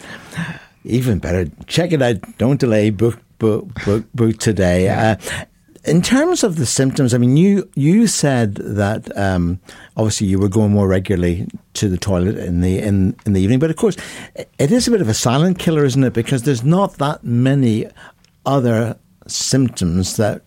even 0.85 1.19
better, 1.21 1.49
check 1.67 1.93
it 1.93 2.03
out. 2.03 2.17
Don't 2.39 2.59
delay. 2.59 2.91
Book 2.91 3.21
book 3.39 3.67
book, 3.85 4.05
book 4.15 4.39
today. 4.39 4.85
Yeah. 4.85 5.17
Uh, 5.21 5.45
in 5.85 6.01
terms 6.01 6.45
of 6.45 6.57
the 6.57 6.67
symptoms, 6.67 7.13
I 7.13 7.19
mean, 7.19 7.37
you 7.37 7.69
you 7.75 8.07
said 8.07 8.55
that 8.57 9.17
um, 9.19 9.61
obviously 9.97 10.29
you 10.29 10.39
were 10.39 10.49
going 10.49 10.71
more 10.71 10.87
regularly 10.87 11.49
to 11.75 11.89
the 11.89 11.97
toilet 11.97 12.39
in 12.39 12.61
the 12.61 12.79
in, 12.79 13.17
in 13.27 13.33
the 13.33 13.41
evening, 13.41 13.59
but 13.59 13.71
of 13.71 13.77
course, 13.77 13.97
it 14.37 14.71
is 14.71 14.87
a 14.87 14.91
bit 14.91 15.01
of 15.01 15.09
a 15.09 15.15
silent 15.15 15.59
killer, 15.59 15.85
isn't 15.85 16.05
it? 16.05 16.13
Because 16.13 16.45
there's 16.45 16.63
not 16.63 16.95
that 16.99 17.25
many 17.25 17.87
other 18.47 18.97
symptoms 19.27 20.17
that 20.17 20.43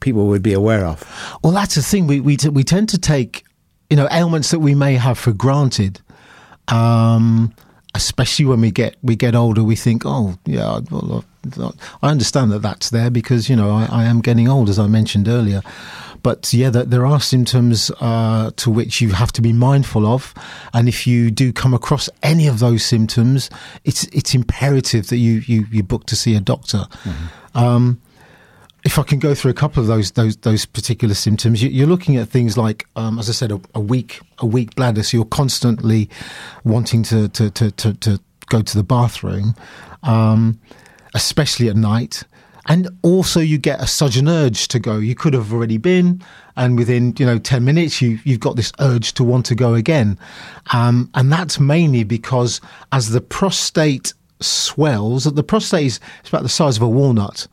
people 0.00 0.26
would 0.26 0.42
be 0.42 0.52
aware 0.52 0.86
of. 0.86 1.04
Well, 1.42 1.52
that's 1.52 1.74
the 1.74 1.82
thing. 1.82 2.06
We 2.06 2.20
we 2.20 2.36
t- 2.36 2.48
we 2.48 2.64
tend 2.64 2.88
to 2.90 2.98
take 2.98 3.44
you 3.90 3.96
know 3.96 4.08
ailments 4.10 4.50
that 4.52 4.60
we 4.60 4.74
may 4.74 4.94
have 4.94 5.18
for 5.18 5.32
granted. 5.32 6.00
Um, 6.68 7.54
especially 7.94 8.44
when 8.44 8.60
we 8.60 8.70
get 8.70 8.96
we 9.02 9.16
get 9.16 9.34
older, 9.34 9.62
we 9.62 9.76
think, 9.76 10.02
oh 10.04 10.38
yeah, 10.44 10.80
well, 10.90 11.24
I 12.02 12.10
understand 12.10 12.52
that 12.52 12.62
that's 12.62 12.90
there 12.90 13.10
because 13.10 13.48
you 13.48 13.56
know 13.56 13.70
I, 13.70 13.88
I 13.90 14.04
am 14.04 14.20
getting 14.20 14.48
old, 14.48 14.68
as 14.68 14.78
I 14.78 14.86
mentioned 14.86 15.28
earlier. 15.28 15.62
But 16.22 16.52
yeah, 16.52 16.70
there 16.70 17.06
are 17.06 17.20
symptoms 17.20 17.90
uh, 18.00 18.50
to 18.56 18.70
which 18.70 19.00
you 19.00 19.10
have 19.10 19.32
to 19.32 19.42
be 19.42 19.52
mindful 19.52 20.06
of, 20.06 20.34
and 20.74 20.88
if 20.88 21.06
you 21.06 21.30
do 21.30 21.52
come 21.52 21.74
across 21.74 22.10
any 22.22 22.46
of 22.48 22.58
those 22.58 22.84
symptoms, 22.84 23.50
it's 23.84 24.04
it's 24.06 24.34
imperative 24.34 25.08
that 25.08 25.18
you 25.18 25.42
you, 25.46 25.66
you 25.70 25.82
book 25.82 26.06
to 26.06 26.16
see 26.16 26.34
a 26.34 26.40
doctor. 26.40 26.86
Mm-hmm. 27.04 27.58
Um, 27.58 28.00
if 28.84 28.98
I 28.98 29.02
can 29.02 29.18
go 29.18 29.34
through 29.34 29.50
a 29.50 29.54
couple 29.54 29.80
of 29.80 29.86
those 29.88 30.12
those 30.12 30.36
those 30.38 30.64
particular 30.64 31.14
symptoms, 31.14 31.62
you, 31.62 31.84
are 31.84 31.86
looking 31.86 32.16
at 32.16 32.28
things 32.28 32.56
like, 32.56 32.86
um, 32.96 33.18
as 33.18 33.28
I 33.28 33.32
said, 33.32 33.50
a, 33.52 33.60
a, 33.74 33.80
weak 33.80 34.20
a 34.38 34.46
weak 34.46 34.74
bladder. 34.76 35.02
So 35.02 35.16
you're 35.16 35.26
constantly 35.26 36.08
wanting 36.64 37.02
to 37.04 37.28
to 37.28 37.50
to 37.50 37.70
to, 37.70 37.94
to 37.94 38.20
go 38.46 38.62
to 38.62 38.76
the 38.76 38.84
bathroom, 38.84 39.54
um, 40.02 40.60
especially 41.14 41.68
at 41.68 41.76
night. 41.76 42.22
And 42.66 42.88
also, 43.02 43.40
you 43.40 43.56
get 43.56 43.80
a 43.80 43.86
sudden 43.86 44.28
urge 44.28 44.68
to 44.68 44.78
go. 44.78 44.98
You 44.98 45.14
could 45.14 45.32
have 45.32 45.54
already 45.54 45.78
been, 45.78 46.22
and 46.54 46.76
within 46.76 47.14
you 47.18 47.26
know 47.26 47.38
ten 47.38 47.64
minutes, 47.64 48.00
you 48.00 48.18
you've 48.24 48.40
got 48.40 48.56
this 48.56 48.72
urge 48.78 49.14
to 49.14 49.24
want 49.24 49.46
to 49.46 49.54
go 49.54 49.74
again, 49.74 50.18
um, 50.72 51.10
and 51.14 51.32
that's 51.32 51.58
mainly 51.58 52.04
because 52.04 52.60
as 52.92 53.10
the 53.10 53.22
prostate 53.22 54.12
swells, 54.40 55.24
the 55.24 55.42
prostate 55.42 55.86
is 55.86 56.00
about 56.28 56.42
the 56.42 56.48
size 56.48 56.76
of 56.76 56.82
a 56.82 56.88
walnut, 56.88 57.48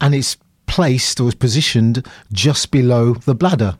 and 0.00 0.14
it's 0.14 0.36
placed 0.66 1.20
or 1.20 1.28
is 1.28 1.34
positioned 1.34 2.06
just 2.32 2.70
below 2.70 3.14
the 3.14 3.34
bladder. 3.34 3.76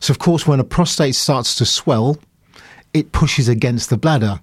So, 0.00 0.12
of 0.12 0.18
course, 0.18 0.46
when 0.46 0.60
a 0.60 0.64
prostate 0.64 1.14
starts 1.14 1.54
to 1.56 1.66
swell, 1.66 2.18
it 2.94 3.12
pushes 3.12 3.48
against 3.48 3.90
the 3.90 3.96
bladder. 3.96 4.40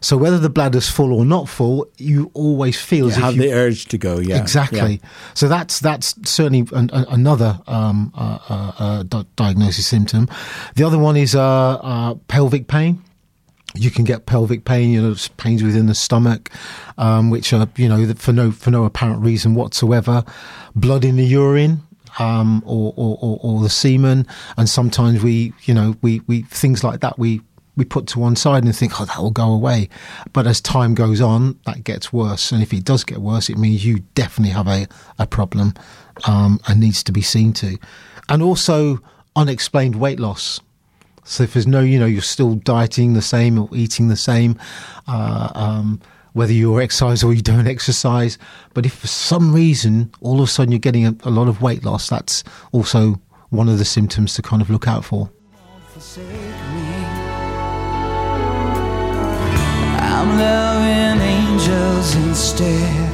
So, 0.00 0.16
whether 0.16 0.38
the 0.38 0.50
bladder's 0.50 0.88
full 0.88 1.12
or 1.12 1.24
not 1.24 1.48
full, 1.48 1.88
you 1.96 2.30
always 2.34 2.80
feel 2.80 3.06
you 3.06 3.12
as 3.12 3.16
have 3.16 3.36
you, 3.36 3.42
the 3.42 3.52
urge 3.52 3.86
to 3.86 3.98
go. 3.98 4.18
Yeah, 4.18 4.38
exactly. 4.38 5.00
Yeah. 5.02 5.08
So 5.34 5.48
that's 5.48 5.80
that's 5.80 6.14
certainly 6.28 6.66
an, 6.72 6.90
another 6.92 7.58
um, 7.66 8.12
uh, 8.14 8.38
uh, 8.48 8.72
uh, 8.78 9.02
di- 9.04 9.24
diagnosis 9.36 9.86
symptom. 9.86 10.28
The 10.74 10.84
other 10.84 10.98
one 10.98 11.16
is 11.16 11.34
uh, 11.34 11.42
uh, 11.42 12.14
pelvic 12.28 12.68
pain 12.68 13.02
you 13.76 13.90
can 13.90 14.04
get 14.04 14.26
pelvic 14.26 14.64
pain, 14.64 14.90
you 14.90 15.02
know, 15.02 15.14
pains 15.36 15.62
within 15.62 15.86
the 15.86 15.94
stomach, 15.94 16.50
um, 16.98 17.30
which 17.30 17.52
are, 17.52 17.68
you 17.76 17.88
know, 17.88 18.12
for 18.14 18.32
no 18.32 18.50
for 18.50 18.70
no 18.70 18.84
apparent 18.84 19.22
reason 19.22 19.54
whatsoever. 19.54 20.24
Blood 20.74 21.04
in 21.04 21.16
the 21.16 21.24
urine, 21.24 21.82
um, 22.18 22.62
or, 22.66 22.92
or, 22.96 23.18
or, 23.20 23.38
or, 23.42 23.62
the 23.62 23.70
semen, 23.70 24.26
and 24.56 24.68
sometimes 24.68 25.22
we, 25.22 25.52
you 25.64 25.74
know, 25.74 25.96
we, 26.02 26.20
we 26.26 26.42
things 26.42 26.82
like 26.82 27.00
that 27.00 27.18
we 27.18 27.40
we 27.76 27.84
put 27.84 28.06
to 28.06 28.18
one 28.18 28.36
side 28.36 28.64
and 28.64 28.74
think, 28.74 28.98
oh, 29.00 29.04
that 29.04 29.18
will 29.18 29.30
go 29.30 29.52
away. 29.52 29.90
But 30.32 30.46
as 30.46 30.62
time 30.62 30.94
goes 30.94 31.20
on, 31.20 31.58
that 31.66 31.84
gets 31.84 32.10
worse, 32.12 32.50
and 32.52 32.62
if 32.62 32.72
it 32.72 32.84
does 32.84 33.04
get 33.04 33.18
worse, 33.18 33.50
it 33.50 33.58
means 33.58 33.84
you 33.84 34.00
definitely 34.14 34.52
have 34.52 34.68
a 34.68 34.86
a 35.18 35.26
problem 35.26 35.74
um, 36.26 36.60
and 36.66 36.80
needs 36.80 37.02
to 37.04 37.12
be 37.12 37.22
seen 37.22 37.52
to, 37.54 37.78
and 38.28 38.42
also 38.42 39.00
unexplained 39.34 39.96
weight 39.96 40.18
loss. 40.18 40.60
So 41.26 41.42
if 41.42 41.52
there's 41.54 41.66
no, 41.66 41.80
you 41.80 41.98
know, 41.98 42.06
you're 42.06 42.22
still 42.22 42.54
dieting 42.54 43.14
the 43.14 43.22
same 43.22 43.58
or 43.58 43.68
eating 43.72 44.08
the 44.08 44.16
same, 44.16 44.58
uh, 45.08 45.50
um, 45.54 46.00
whether 46.34 46.52
you're 46.52 46.80
exercise 46.80 47.24
or 47.24 47.34
you 47.34 47.42
don't 47.42 47.66
exercise, 47.66 48.38
but 48.74 48.86
if 48.86 48.94
for 48.94 49.08
some 49.08 49.52
reason 49.52 50.12
all 50.20 50.36
of 50.36 50.44
a 50.44 50.46
sudden 50.46 50.70
you're 50.70 50.78
getting 50.78 51.04
a, 51.04 51.16
a 51.24 51.30
lot 51.30 51.48
of 51.48 51.60
weight 51.60 51.84
loss, 51.84 52.08
that's 52.08 52.44
also 52.70 53.20
one 53.50 53.68
of 53.68 53.78
the 53.78 53.84
symptoms 53.84 54.34
to 54.34 54.42
kind 54.42 54.62
of 54.62 54.70
look 54.70 54.86
out 54.86 55.04
for. 55.04 55.28
I'm 59.98 60.38
loving 60.38 61.20
angels 61.22 62.14
instead. 62.14 63.05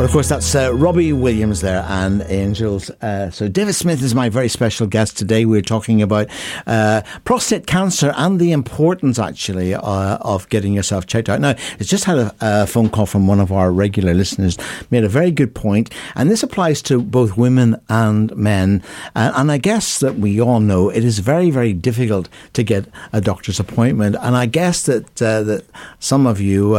Well, 0.00 0.06
of 0.06 0.12
course, 0.12 0.30
that's 0.30 0.54
uh, 0.54 0.72
Robbie 0.72 1.12
Williams 1.12 1.60
there 1.60 1.84
and 1.86 2.22
Angels. 2.22 2.88
Uh, 3.02 3.28
so, 3.28 3.48
David 3.48 3.74
Smith 3.74 4.02
is 4.02 4.14
my 4.14 4.30
very 4.30 4.48
special 4.48 4.86
guest 4.86 5.18
today. 5.18 5.44
We're 5.44 5.60
talking 5.60 6.00
about 6.00 6.28
uh, 6.66 7.02
prostate 7.26 7.66
cancer 7.66 8.14
and 8.16 8.40
the 8.40 8.52
importance, 8.52 9.18
actually, 9.18 9.74
uh, 9.74 10.16
of 10.22 10.48
getting 10.48 10.72
yourself 10.72 11.04
checked 11.06 11.28
out. 11.28 11.42
Now, 11.42 11.54
it's 11.78 11.90
just 11.90 12.04
had 12.04 12.16
a, 12.16 12.34
a, 12.40 12.66
phone 12.66 12.88
call 12.88 13.04
from 13.04 13.26
one 13.26 13.40
of 13.40 13.52
our 13.52 13.70
regular 13.70 14.14
listeners, 14.14 14.56
made 14.90 15.04
a 15.04 15.08
very 15.08 15.30
good 15.30 15.54
point, 15.54 15.92
and 16.14 16.30
this 16.30 16.42
applies 16.42 16.80
to 16.84 17.02
both 17.02 17.36
women 17.36 17.78
and 17.90 18.34
men. 18.34 18.82
Uh, 19.14 19.32
and 19.36 19.52
I 19.52 19.58
guess 19.58 20.00
that 20.00 20.14
we 20.14 20.40
all 20.40 20.60
know 20.60 20.88
it 20.88 21.04
is 21.04 21.18
very, 21.18 21.50
very 21.50 21.74
difficult 21.74 22.30
to 22.54 22.62
get 22.62 22.86
a 23.12 23.20
doctor's 23.20 23.60
appointment. 23.60 24.16
And 24.22 24.34
I 24.34 24.46
guess 24.46 24.86
that 24.86 25.20
uh, 25.20 25.42
that 25.42 25.66
some 25.98 26.26
of 26.26 26.40
you, 26.40 26.78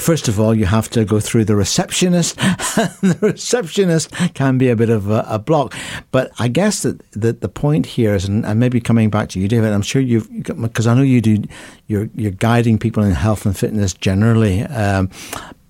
first 0.00 0.28
of 0.28 0.40
all, 0.40 0.54
you 0.54 0.64
have 0.64 0.88
to 0.92 1.04
go 1.04 1.20
through 1.20 1.44
the 1.44 1.54
receptionist 1.54 2.37
the 3.02 3.18
receptionist 3.20 4.12
can 4.34 4.58
be 4.58 4.68
a 4.68 4.76
bit 4.76 4.90
of 4.90 5.10
a, 5.10 5.24
a, 5.28 5.38
block. 5.38 5.74
But 6.12 6.30
I 6.38 6.46
guess 6.46 6.82
that, 6.82 7.00
that 7.12 7.40
the 7.40 7.48
point 7.48 7.86
here 7.86 8.14
is, 8.14 8.26
and, 8.26 8.46
and 8.46 8.60
maybe 8.60 8.80
coming 8.80 9.10
back 9.10 9.28
to 9.30 9.40
you, 9.40 9.48
David, 9.48 9.72
I'm 9.72 9.82
sure 9.82 10.00
you've, 10.00 10.28
because 10.44 10.86
I 10.86 10.94
know 10.94 11.02
you 11.02 11.20
do, 11.20 11.42
you're, 11.88 12.08
you're 12.14 12.30
guiding 12.30 12.78
people 12.78 13.02
in 13.02 13.12
health 13.12 13.44
and 13.44 13.56
fitness 13.56 13.92
generally. 13.92 14.62
Um, 14.62 15.10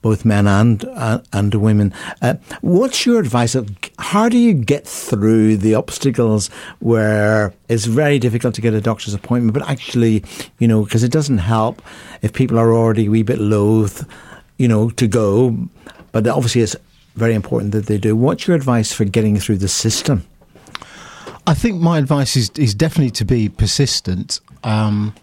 both 0.00 0.24
men 0.24 0.46
and 0.46 0.84
uh, 0.84 1.20
and 1.32 1.54
women. 1.54 1.92
Uh, 2.22 2.34
what's 2.60 3.04
your 3.04 3.18
advice? 3.18 3.54
Of 3.56 3.76
how 3.98 4.28
do 4.28 4.38
you 4.38 4.54
get 4.54 4.86
through 4.86 5.56
the 5.56 5.74
obstacles 5.74 6.48
where 6.78 7.52
it's 7.68 7.86
very 7.86 8.18
difficult 8.18 8.54
to 8.54 8.60
get 8.60 8.74
a 8.74 8.80
doctor's 8.80 9.14
appointment, 9.14 9.54
but 9.54 9.68
actually, 9.68 10.22
you 10.58 10.68
know, 10.68 10.84
because 10.84 11.02
it 11.02 11.10
doesn't 11.10 11.38
help 11.38 11.82
if 12.22 12.32
people 12.32 12.58
are 12.58 12.72
already 12.72 13.06
a 13.06 13.10
wee 13.10 13.24
bit 13.24 13.40
loath, 13.40 14.08
you 14.56 14.68
know, 14.68 14.90
to 14.90 15.08
go 15.08 15.68
but 16.20 16.26
obviously 16.34 16.62
it's 16.62 16.76
very 17.14 17.34
important 17.34 17.72
that 17.72 17.86
they 17.86 17.98
do. 17.98 18.16
What's 18.16 18.46
your 18.46 18.56
advice 18.56 18.92
for 18.92 19.04
getting 19.04 19.38
through 19.38 19.58
the 19.58 19.68
system? 19.68 20.24
I 21.46 21.54
think 21.54 21.80
my 21.80 21.98
advice 21.98 22.36
is 22.36 22.50
is 22.56 22.74
definitely 22.74 23.10
to 23.12 23.24
be 23.24 23.48
persistent. 23.48 24.40
Um, 24.64 25.14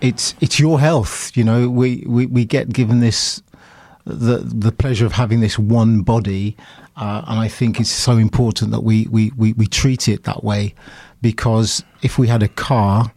it's 0.00 0.34
it's 0.40 0.58
your 0.58 0.80
health. 0.80 1.36
You 1.36 1.44
know, 1.44 1.68
we, 1.68 2.04
we, 2.06 2.26
we 2.26 2.44
get 2.44 2.72
given 2.72 3.00
this 3.00 3.42
the 4.04 4.38
the 4.38 4.72
pleasure 4.72 5.06
of 5.06 5.12
having 5.12 5.40
this 5.40 5.58
one 5.58 6.02
body, 6.02 6.56
uh, 6.96 7.22
and 7.26 7.38
I 7.38 7.48
think 7.48 7.80
it's 7.80 7.90
so 7.90 8.16
important 8.16 8.70
that 8.70 8.82
we, 8.82 9.06
we, 9.10 9.32
we, 9.36 9.52
we 9.52 9.66
treat 9.66 10.08
it 10.08 10.24
that 10.24 10.42
way, 10.42 10.74
because 11.20 11.84
if 12.02 12.18
we 12.18 12.28
had 12.28 12.42
a 12.42 12.48
car 12.48 13.12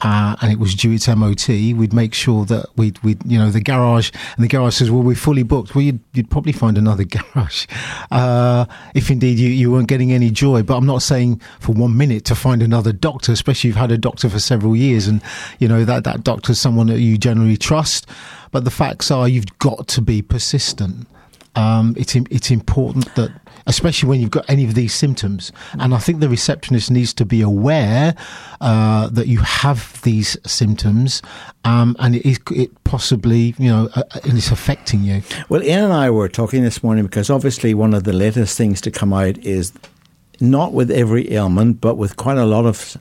uh, 0.00 0.36
and 0.40 0.52
it 0.52 0.58
was 0.58 0.74
due 0.74 0.92
its 0.92 1.08
MOT, 1.08 1.48
we'd 1.48 1.92
make 1.92 2.14
sure 2.14 2.44
that 2.44 2.66
we'd, 2.76 2.98
we'd, 3.02 3.18
you 3.24 3.38
know, 3.38 3.50
the 3.50 3.60
garage, 3.60 4.10
and 4.36 4.44
the 4.44 4.48
garage 4.48 4.76
says, 4.76 4.90
well, 4.90 5.02
we're 5.02 5.16
fully 5.16 5.42
booked. 5.42 5.74
Well, 5.74 5.82
you'd, 5.82 6.00
you'd 6.12 6.30
probably 6.30 6.52
find 6.52 6.76
another 6.76 7.04
garage 7.34 7.66
uh, 8.10 8.66
if 8.94 9.10
indeed 9.10 9.38
you, 9.38 9.48
you 9.48 9.72
weren't 9.72 9.88
getting 9.88 10.12
any 10.12 10.30
joy. 10.30 10.62
But 10.62 10.76
I'm 10.76 10.86
not 10.86 11.02
saying 11.02 11.40
for 11.60 11.72
one 11.72 11.96
minute 11.96 12.24
to 12.26 12.34
find 12.34 12.62
another 12.62 12.92
doctor, 12.92 13.32
especially 13.32 13.70
if 13.70 13.76
you've 13.76 13.80
had 13.80 13.92
a 13.92 13.98
doctor 13.98 14.28
for 14.28 14.38
several 14.38 14.76
years 14.76 15.06
and, 15.06 15.22
you 15.58 15.68
know, 15.68 15.84
that, 15.84 16.04
that 16.04 16.24
doctor's 16.24 16.58
someone 16.58 16.88
that 16.88 17.00
you 17.00 17.16
generally 17.16 17.56
trust. 17.56 18.06
But 18.52 18.64
the 18.64 18.70
facts 18.70 19.10
are 19.10 19.28
you've 19.28 19.58
got 19.58 19.88
to 19.88 20.02
be 20.02 20.22
persistent. 20.22 21.06
Um, 21.56 21.94
it's, 21.96 22.14
it's 22.14 22.50
important 22.50 23.12
that 23.16 23.32
especially 23.66 24.08
when 24.08 24.20
you've 24.20 24.30
got 24.30 24.48
any 24.48 24.64
of 24.64 24.74
these 24.74 24.94
symptoms. 24.94 25.52
And 25.78 25.94
I 25.94 25.98
think 25.98 26.20
the 26.20 26.28
receptionist 26.28 26.90
needs 26.90 27.12
to 27.14 27.24
be 27.24 27.40
aware 27.40 28.14
uh, 28.60 29.08
that 29.08 29.26
you 29.26 29.40
have 29.40 30.00
these 30.02 30.36
symptoms 30.46 31.20
um, 31.64 31.96
and 31.98 32.14
it, 32.14 32.26
is, 32.26 32.38
it 32.52 32.84
possibly, 32.84 33.54
you 33.58 33.68
know, 33.68 33.88
uh, 33.94 34.02
uh, 34.12 34.20
it's 34.24 34.50
affecting 34.50 35.02
you. 35.02 35.22
Well, 35.48 35.62
Ian 35.62 35.84
and 35.84 35.92
I 35.92 36.10
were 36.10 36.28
talking 36.28 36.62
this 36.62 36.82
morning 36.82 37.04
because 37.04 37.28
obviously 37.28 37.74
one 37.74 37.92
of 37.92 38.04
the 38.04 38.12
latest 38.12 38.56
things 38.56 38.80
to 38.82 38.90
come 38.90 39.12
out 39.12 39.36
is 39.38 39.72
not 40.38 40.72
with 40.72 40.90
every 40.90 41.32
ailment, 41.32 41.80
but 41.80 41.96
with 41.96 42.16
quite 42.16 42.36
a 42.36 42.44
lot 42.44 42.66
of. 42.66 42.96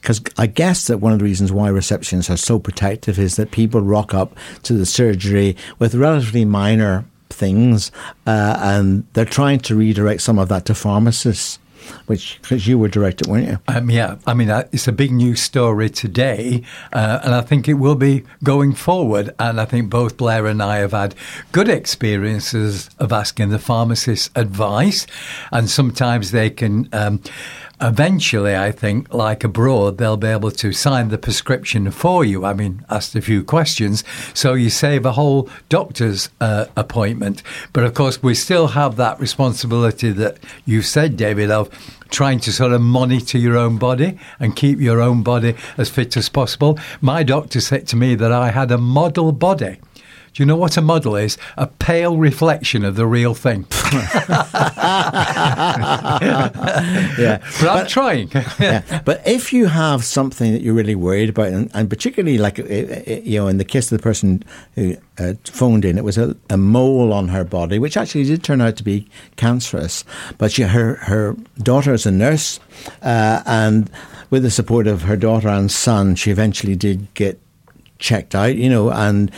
Because 0.00 0.22
I 0.38 0.46
guess 0.46 0.86
that 0.86 0.98
one 0.98 1.12
of 1.12 1.18
the 1.18 1.24
reasons 1.24 1.52
why 1.52 1.68
receptions 1.68 2.30
are 2.30 2.36
so 2.36 2.58
protective 2.58 3.18
is 3.18 3.36
that 3.36 3.50
people 3.50 3.80
rock 3.80 4.14
up 4.14 4.36
to 4.62 4.72
the 4.72 4.86
surgery 4.86 5.56
with 5.78 5.94
relatively 5.94 6.44
minor 6.44 7.04
things, 7.30 7.92
uh, 8.26 8.58
and 8.60 9.06
they're 9.12 9.24
trying 9.24 9.60
to 9.60 9.74
redirect 9.74 10.22
some 10.22 10.38
of 10.38 10.48
that 10.48 10.64
to 10.66 10.74
pharmacists. 10.74 11.58
which 12.06 12.38
because 12.42 12.66
you 12.66 12.78
were 12.78 12.88
directed, 12.88 13.26
weren't 13.26 13.48
you? 13.48 13.58
Um, 13.68 13.90
yeah, 13.90 14.16
I 14.26 14.34
mean, 14.34 14.48
it's 14.72 14.88
a 14.88 14.92
big 14.92 15.12
news 15.12 15.40
story 15.40 15.88
today, 15.90 16.62
uh, 16.92 17.20
and 17.22 17.34
I 17.34 17.40
think 17.40 17.68
it 17.68 17.74
will 17.74 17.94
be 17.94 18.24
going 18.42 18.74
forward. 18.74 19.34
And 19.38 19.60
I 19.60 19.64
think 19.64 19.90
both 19.90 20.16
Blair 20.16 20.46
and 20.46 20.62
I 20.62 20.78
have 20.78 20.92
had 20.92 21.14
good 21.52 21.68
experiences 21.68 22.90
of 22.98 23.12
asking 23.12 23.50
the 23.50 23.58
pharmacist 23.58 24.30
advice, 24.34 25.06
and 25.52 25.68
sometimes 25.70 26.30
they 26.30 26.50
can. 26.50 26.88
Um, 26.92 27.20
eventually, 27.80 28.56
I 28.56 28.72
think, 28.72 29.12
like 29.12 29.44
abroad, 29.44 29.98
they'll 29.98 30.16
be 30.16 30.28
able 30.28 30.50
to 30.50 30.72
sign 30.72 31.08
the 31.08 31.18
prescription 31.18 31.90
for 31.90 32.24
you. 32.24 32.44
I 32.44 32.54
mean, 32.54 32.84
asked 32.88 33.14
a 33.14 33.20
few 33.20 33.44
questions, 33.44 34.04
so 34.34 34.54
you 34.54 34.70
save 34.70 35.04
a 35.04 35.12
whole 35.12 35.48
doctor's 35.68 36.30
uh, 36.40 36.66
appointment. 36.76 37.42
But 37.72 37.84
of 37.84 37.94
course, 37.94 38.22
we 38.22 38.34
still 38.34 38.68
have 38.68 38.96
that 38.96 39.20
responsibility 39.20 40.10
that 40.12 40.38
you 40.64 40.82
said, 40.82 41.16
David, 41.16 41.50
of 41.50 41.68
trying 42.08 42.40
to 42.40 42.52
sort 42.52 42.72
of 42.72 42.80
monitor 42.80 43.38
your 43.38 43.56
own 43.56 43.78
body 43.78 44.18
and 44.38 44.56
keep 44.56 44.80
your 44.80 45.00
own 45.00 45.22
body 45.22 45.54
as 45.76 45.90
fit 45.90 46.16
as 46.16 46.28
possible. 46.28 46.78
My 47.00 47.22
doctor 47.22 47.60
said 47.60 47.86
to 47.88 47.96
me 47.96 48.14
that 48.14 48.32
I 48.32 48.50
had 48.50 48.70
a 48.70 48.78
model 48.78 49.32
body. 49.32 49.78
Do 50.36 50.42
you 50.42 50.46
know 50.46 50.56
what 50.56 50.76
a 50.76 50.82
model 50.82 51.16
is? 51.16 51.38
A 51.56 51.66
pale 51.66 52.18
reflection 52.18 52.84
of 52.84 52.94
the 52.94 53.06
real 53.06 53.32
thing. 53.32 53.64
yeah, 53.94 54.50
but 57.58 57.68
I'm 57.70 57.86
trying. 57.86 58.30
yeah. 58.60 59.00
But 59.06 59.26
if 59.26 59.50
you 59.50 59.64
have 59.64 60.04
something 60.04 60.52
that 60.52 60.60
you're 60.60 60.74
really 60.74 60.94
worried 60.94 61.30
about, 61.30 61.46
and, 61.46 61.70
and 61.72 61.88
particularly 61.88 62.36
like 62.36 62.58
you 62.58 63.40
know, 63.40 63.48
in 63.48 63.56
the 63.56 63.64
case 63.64 63.90
of 63.90 63.96
the 63.96 64.02
person 64.02 64.44
who 64.74 64.98
uh, 65.18 65.32
phoned 65.44 65.86
in, 65.86 65.96
it 65.96 66.04
was 66.04 66.18
a, 66.18 66.36
a, 66.50 66.58
mole 66.58 67.14
on 67.14 67.28
her 67.28 67.42
body, 67.42 67.78
which 67.78 67.96
actually 67.96 68.24
did 68.24 68.44
turn 68.44 68.60
out 68.60 68.76
to 68.76 68.84
be 68.84 69.08
cancerous. 69.36 70.04
But 70.36 70.52
she, 70.52 70.64
her 70.64 70.96
her 70.96 71.34
daughter 71.62 71.94
is 71.94 72.04
a 72.04 72.10
nurse, 72.10 72.60
uh, 73.00 73.42
and 73.46 73.90
with 74.28 74.42
the 74.42 74.50
support 74.50 74.86
of 74.86 75.04
her 75.04 75.16
daughter 75.16 75.48
and 75.48 75.72
son, 75.72 76.14
she 76.14 76.30
eventually 76.30 76.76
did 76.76 77.14
get 77.14 77.40
checked 77.98 78.34
out. 78.34 78.56
You 78.56 78.68
know, 78.68 78.90
and 78.90 79.32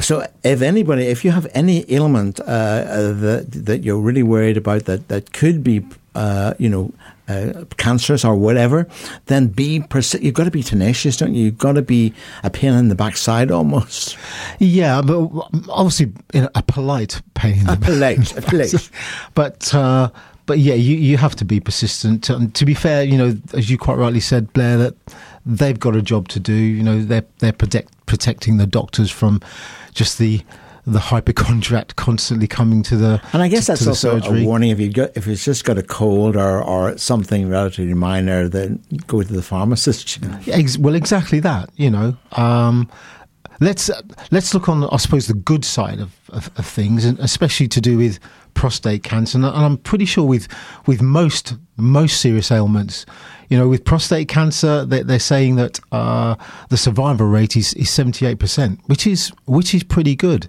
so, 0.00 0.26
if 0.42 0.62
anybody, 0.62 1.06
if 1.06 1.24
you 1.24 1.30
have 1.30 1.46
any 1.54 1.90
ailment 1.92 2.40
uh, 2.40 2.44
uh, 2.44 3.12
that 3.12 3.46
that 3.50 3.84
you're 3.84 4.00
really 4.00 4.22
worried 4.22 4.56
about 4.56 4.84
that 4.84 5.08
that 5.08 5.32
could 5.32 5.62
be, 5.62 5.84
uh, 6.14 6.54
you 6.58 6.68
know, 6.68 6.92
uh, 7.28 7.64
cancerous 7.76 8.24
or 8.24 8.34
whatever, 8.34 8.86
then 9.26 9.46
be 9.48 9.80
persi- 9.80 10.22
you've 10.22 10.34
got 10.34 10.44
to 10.44 10.50
be 10.50 10.62
tenacious, 10.62 11.16
don't 11.16 11.34
you? 11.34 11.46
You've 11.46 11.58
got 11.58 11.72
to 11.72 11.82
be 11.82 12.12
a 12.42 12.50
pain 12.50 12.74
in 12.74 12.88
the 12.88 12.94
backside 12.94 13.50
almost. 13.50 14.16
Yeah, 14.58 15.02
but 15.02 15.28
obviously 15.68 16.12
a 16.34 16.62
polite 16.62 17.22
pain. 17.34 17.68
a 17.68 17.76
polite, 17.76 18.36
a 18.36 18.42
polite. 18.42 18.90
but. 19.34 19.74
Uh, 19.74 20.10
but 20.46 20.58
yeah, 20.58 20.74
you, 20.74 20.96
you 20.96 21.16
have 21.16 21.36
to 21.36 21.44
be 21.44 21.60
persistent. 21.60 22.28
And 22.28 22.52
to 22.56 22.64
be 22.64 22.74
fair, 22.74 23.04
you 23.04 23.16
know, 23.16 23.36
as 23.54 23.70
you 23.70 23.78
quite 23.78 23.98
rightly 23.98 24.18
said, 24.18 24.52
Blair, 24.52 24.78
that 24.78 24.96
they've 25.46 25.78
got 25.78 25.96
a 25.96 26.02
job 26.02 26.28
to 26.28 26.40
do. 26.40 26.54
You 26.54 26.82
know, 26.82 27.02
they're 27.02 27.24
they're 27.38 27.52
protect, 27.52 28.06
protecting 28.06 28.56
the 28.56 28.66
doctors 28.66 29.10
from 29.10 29.40
just 29.94 30.18
the 30.18 30.42
the 30.86 30.98
hypochondriac 30.98 31.94
constantly 31.96 32.46
coming 32.46 32.82
to 32.82 32.96
the 32.96 33.20
and 33.32 33.42
I 33.42 33.48
guess 33.48 33.66
to, 33.66 33.72
that's 33.72 33.82
to 33.84 33.90
also 33.90 34.20
surgery. 34.20 34.42
a 34.42 34.46
warning 34.46 34.70
if 34.70 34.80
you 34.80 34.90
got 34.90 35.16
if 35.16 35.26
it's 35.26 35.44
just 35.44 35.64
got 35.64 35.78
a 35.78 35.82
cold 35.82 36.36
or, 36.36 36.62
or 36.62 36.96
something 36.98 37.48
relatively 37.48 37.94
minor, 37.94 38.48
then 38.48 38.82
go 39.06 39.22
to 39.22 39.32
the 39.32 39.42
pharmacist. 39.42 40.18
Well, 40.78 40.94
exactly 40.94 41.40
that. 41.40 41.70
You 41.76 41.90
know, 41.90 42.16
um, 42.32 42.90
let's 43.60 43.90
let's 44.30 44.54
look 44.54 44.68
on 44.68 44.84
I 44.84 44.96
suppose 44.96 45.26
the 45.26 45.34
good 45.34 45.64
side 45.64 46.00
of, 46.00 46.14
of, 46.30 46.50
of 46.56 46.66
things, 46.66 47.04
and 47.04 47.18
especially 47.18 47.68
to 47.68 47.80
do 47.80 47.96
with 47.98 48.18
prostate 48.54 49.02
cancer. 49.02 49.38
And 49.38 49.46
I'm 49.46 49.76
pretty 49.76 50.04
sure 50.04 50.24
with 50.24 50.48
with 50.86 51.02
most 51.02 51.54
most 51.76 52.20
serious 52.20 52.50
ailments, 52.50 53.06
you 53.50 53.58
know, 53.58 53.68
with 53.68 53.84
prostate 53.84 54.28
cancer, 54.28 54.84
they're, 54.84 55.04
they're 55.04 55.18
saying 55.18 55.56
that 55.56 55.80
uh, 55.92 56.36
the 56.68 56.76
survival 56.76 57.26
rate 57.26 57.56
is, 57.56 57.74
is 57.74 57.88
78%, 57.88 58.78
which 58.86 59.06
is, 59.06 59.32
which 59.46 59.74
is 59.74 59.82
pretty 59.82 60.14
good. 60.14 60.48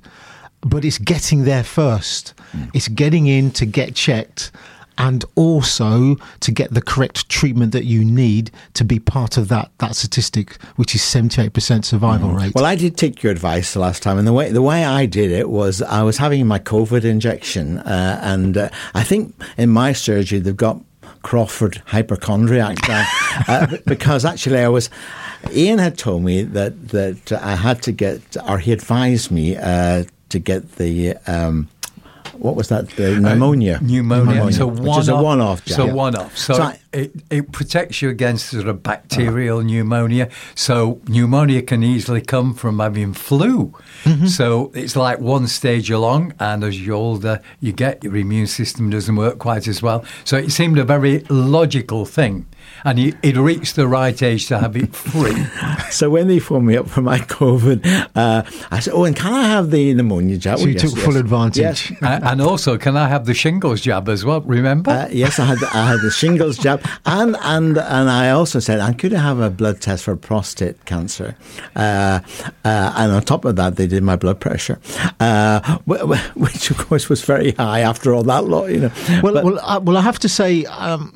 But 0.62 0.86
it's 0.86 1.00
getting 1.00 1.44
there 1.44 1.64
first. 1.64 2.36
Mm. 2.54 2.70
It's 2.76 2.88
getting 2.88 3.26
in 3.26 3.50
to 3.52 3.66
get 3.66 3.96
checked 3.96 4.52
and 4.98 5.26
also 5.36 6.16
to 6.42 6.52
get 6.52 6.74
the 6.74 6.82
correct 6.82 7.30
treatment 7.30 7.72
that 7.72 7.86
you 7.86 8.04
need 8.04 8.52
to 8.74 8.84
be 8.84 9.00
part 9.00 9.38
of 9.38 9.48
that 9.50 9.72
that 9.80 9.96
statistic, 9.96 10.62
which 10.76 10.96
is 10.96 11.02
seventy 11.02 11.42
eight 11.42 11.54
percent 11.54 11.86
survival 11.86 12.30
mm. 12.30 12.38
rate. 12.38 12.56
Well, 12.56 12.66
I 12.66 12.76
did 12.76 12.98
take 12.98 13.24
your 13.24 13.32
advice 13.32 13.74
the 13.74 13.80
last 13.80 14.04
time, 14.04 14.18
and 14.18 14.28
the 14.28 14.34
way 14.34 14.52
the 14.52 14.62
way 14.62 14.86
I 14.86 15.06
did 15.06 15.32
it 15.32 15.50
was 15.50 15.82
I 15.82 16.04
was 16.04 16.18
having 16.18 16.46
my 16.48 16.60
COVID 16.60 17.04
injection, 17.04 17.80
uh, 17.80 18.20
and 18.22 18.58
uh, 18.58 18.70
I 18.94 19.04
think 19.04 19.34
in 19.58 19.70
my 19.70 19.94
surgery 19.94 20.40
they've 20.40 20.56
got 20.56 20.82
Crawford 21.24 21.82
hypochondriac 21.88 22.78
uh, 23.48 23.78
because 23.86 24.26
actually 24.26 24.60
I 24.60 24.70
was. 24.70 24.90
Ian 25.52 25.80
had 25.80 25.98
told 25.98 26.24
me 26.24 26.44
that 26.44 26.90
that 26.90 27.32
I 27.32 27.56
had 27.56 27.82
to 27.84 27.92
get, 27.92 28.22
or 28.48 28.60
he 28.60 28.72
advised 28.72 29.32
me 29.32 29.58
uh, 29.58 30.04
to 30.30 30.40
get 30.40 30.74
the. 30.74 31.16
Um, 31.28 31.70
what 32.42 32.56
was 32.56 32.70
that? 32.70 32.90
The 32.90 33.20
pneumonia. 33.20 33.76
Uh, 33.76 33.80
pneumonia. 33.82 34.34
pneumonia. 34.34 34.54
So 34.54 34.68
one 34.68 34.84
which 34.84 34.98
is 34.98 35.10
a 35.10 35.16
one-off. 35.16 35.68
So 35.68 35.86
one-off. 35.86 36.36
So, 36.36 36.54
so 36.56 36.64
I, 36.64 36.80
it, 36.92 37.12
it 37.30 37.52
protects 37.52 38.02
you 38.02 38.10
against 38.10 38.48
sort 38.50 38.68
of 38.68 38.82
bacterial 38.82 39.60
uh-huh. 39.60 39.68
pneumonia. 39.68 40.30
So 40.56 41.02
pneumonia 41.08 41.62
can 41.62 41.84
easily 41.84 42.22
come 42.22 42.56
from 42.56 42.80
having 42.80 43.14
flu. 43.14 43.74
Mm-hmm. 44.04 44.26
So 44.26 44.72
it's 44.74 44.96
like 44.96 45.20
one 45.20 45.46
stage 45.46 45.92
along, 45.92 46.34
and 46.40 46.64
as 46.64 46.82
you're 46.82 46.96
older 46.96 47.42
you 47.60 47.74
get, 47.74 48.04
your 48.04 48.16
immune 48.16 48.48
system 48.48 48.90
doesn't 48.90 49.16
work 49.16 49.38
quite 49.38 49.68
as 49.68 49.84
well. 49.84 50.04
So 50.24 50.38
it 50.38 50.52
seemed 50.52 50.80
a 50.80 50.84
very 50.84 51.20
logical 51.30 52.06
thing 52.06 52.48
and 52.84 53.00
he, 53.00 53.14
would 53.24 53.38
reached 53.38 53.76
the 53.76 53.88
right 53.88 54.22
age 54.22 54.48
to 54.48 54.60
have 54.60 54.76
it 54.76 54.96
free. 54.96 55.46
so 55.92 56.10
when 56.10 56.28
they 56.28 56.40
phoned 56.40 56.68
me 56.68 56.78
up 56.78 56.90
for 56.90 57.02
my 57.02 57.20
COVID, 57.40 58.10
uh, 58.16 58.44
I 58.72 58.80
said, 58.80 58.94
"Oh, 58.94 59.04
and 59.04 59.16
can 59.16 59.34
I 59.34 59.48
have 59.48 59.72
the 59.72 59.94
pneumonia 59.94 60.38
jab?" 60.38 60.60
So 60.60 60.66
you 60.66 60.74
yes, 60.74 60.82
took 60.82 60.96
yes. 60.96 61.06
full 61.06 61.18
advantage. 61.18 61.92
Yes. 61.92 61.94
and 62.02 62.42
also, 62.42 62.78
can 62.78 62.98
I 62.98 63.08
have 63.08 63.26
the 63.26 63.34
shingles 63.34 63.82
jab 63.82 64.10
as 64.10 64.26
well? 64.26 64.42
Remember? 64.42 64.92
Uh, 64.92 65.08
yes, 65.12 65.40
I 65.40 65.46
had 65.46 65.64
I 65.64 65.86
had 65.88 66.02
the 66.02 66.12
shingles 66.12 66.58
jab, 66.58 66.86
and 67.06 67.36
and 67.42 67.78
and 67.78 68.10
I 68.10 68.32
also 68.32 68.60
said, 68.60 68.80
"I 68.80 68.94
could 68.94 69.14
I 69.14 69.22
have 69.22 69.40
a 69.40 69.50
blood 69.50 69.82
test 69.82 70.04
for 70.04 70.16
prostate 70.16 70.86
cancer," 70.86 71.36
uh, 71.76 72.20
uh 72.66 72.94
and 72.98 73.12
on 73.12 73.22
top 73.24 73.46
of 73.46 73.56
that, 73.56 73.76
they 73.76 73.88
did 73.88 74.04
my 74.04 74.16
blood 74.16 74.40
pressure, 74.40 74.80
uh, 75.20 75.78
which 76.36 76.72
of 76.72 76.78
course 76.78 77.10
was 77.10 77.22
very 77.24 77.52
high 77.52 77.82
after 77.82 78.14
all 78.14 78.24
that 78.24 78.46
lot, 78.46 78.70
you 78.70 78.82
know. 78.82 78.92
Well, 79.24 79.34
but, 79.34 79.44
well, 79.44 79.60
I, 79.64 79.78
well, 79.78 79.98
I 79.98 80.02
have 80.02 80.20
to 80.20 80.30
say, 80.30 80.66
um, 80.66 81.14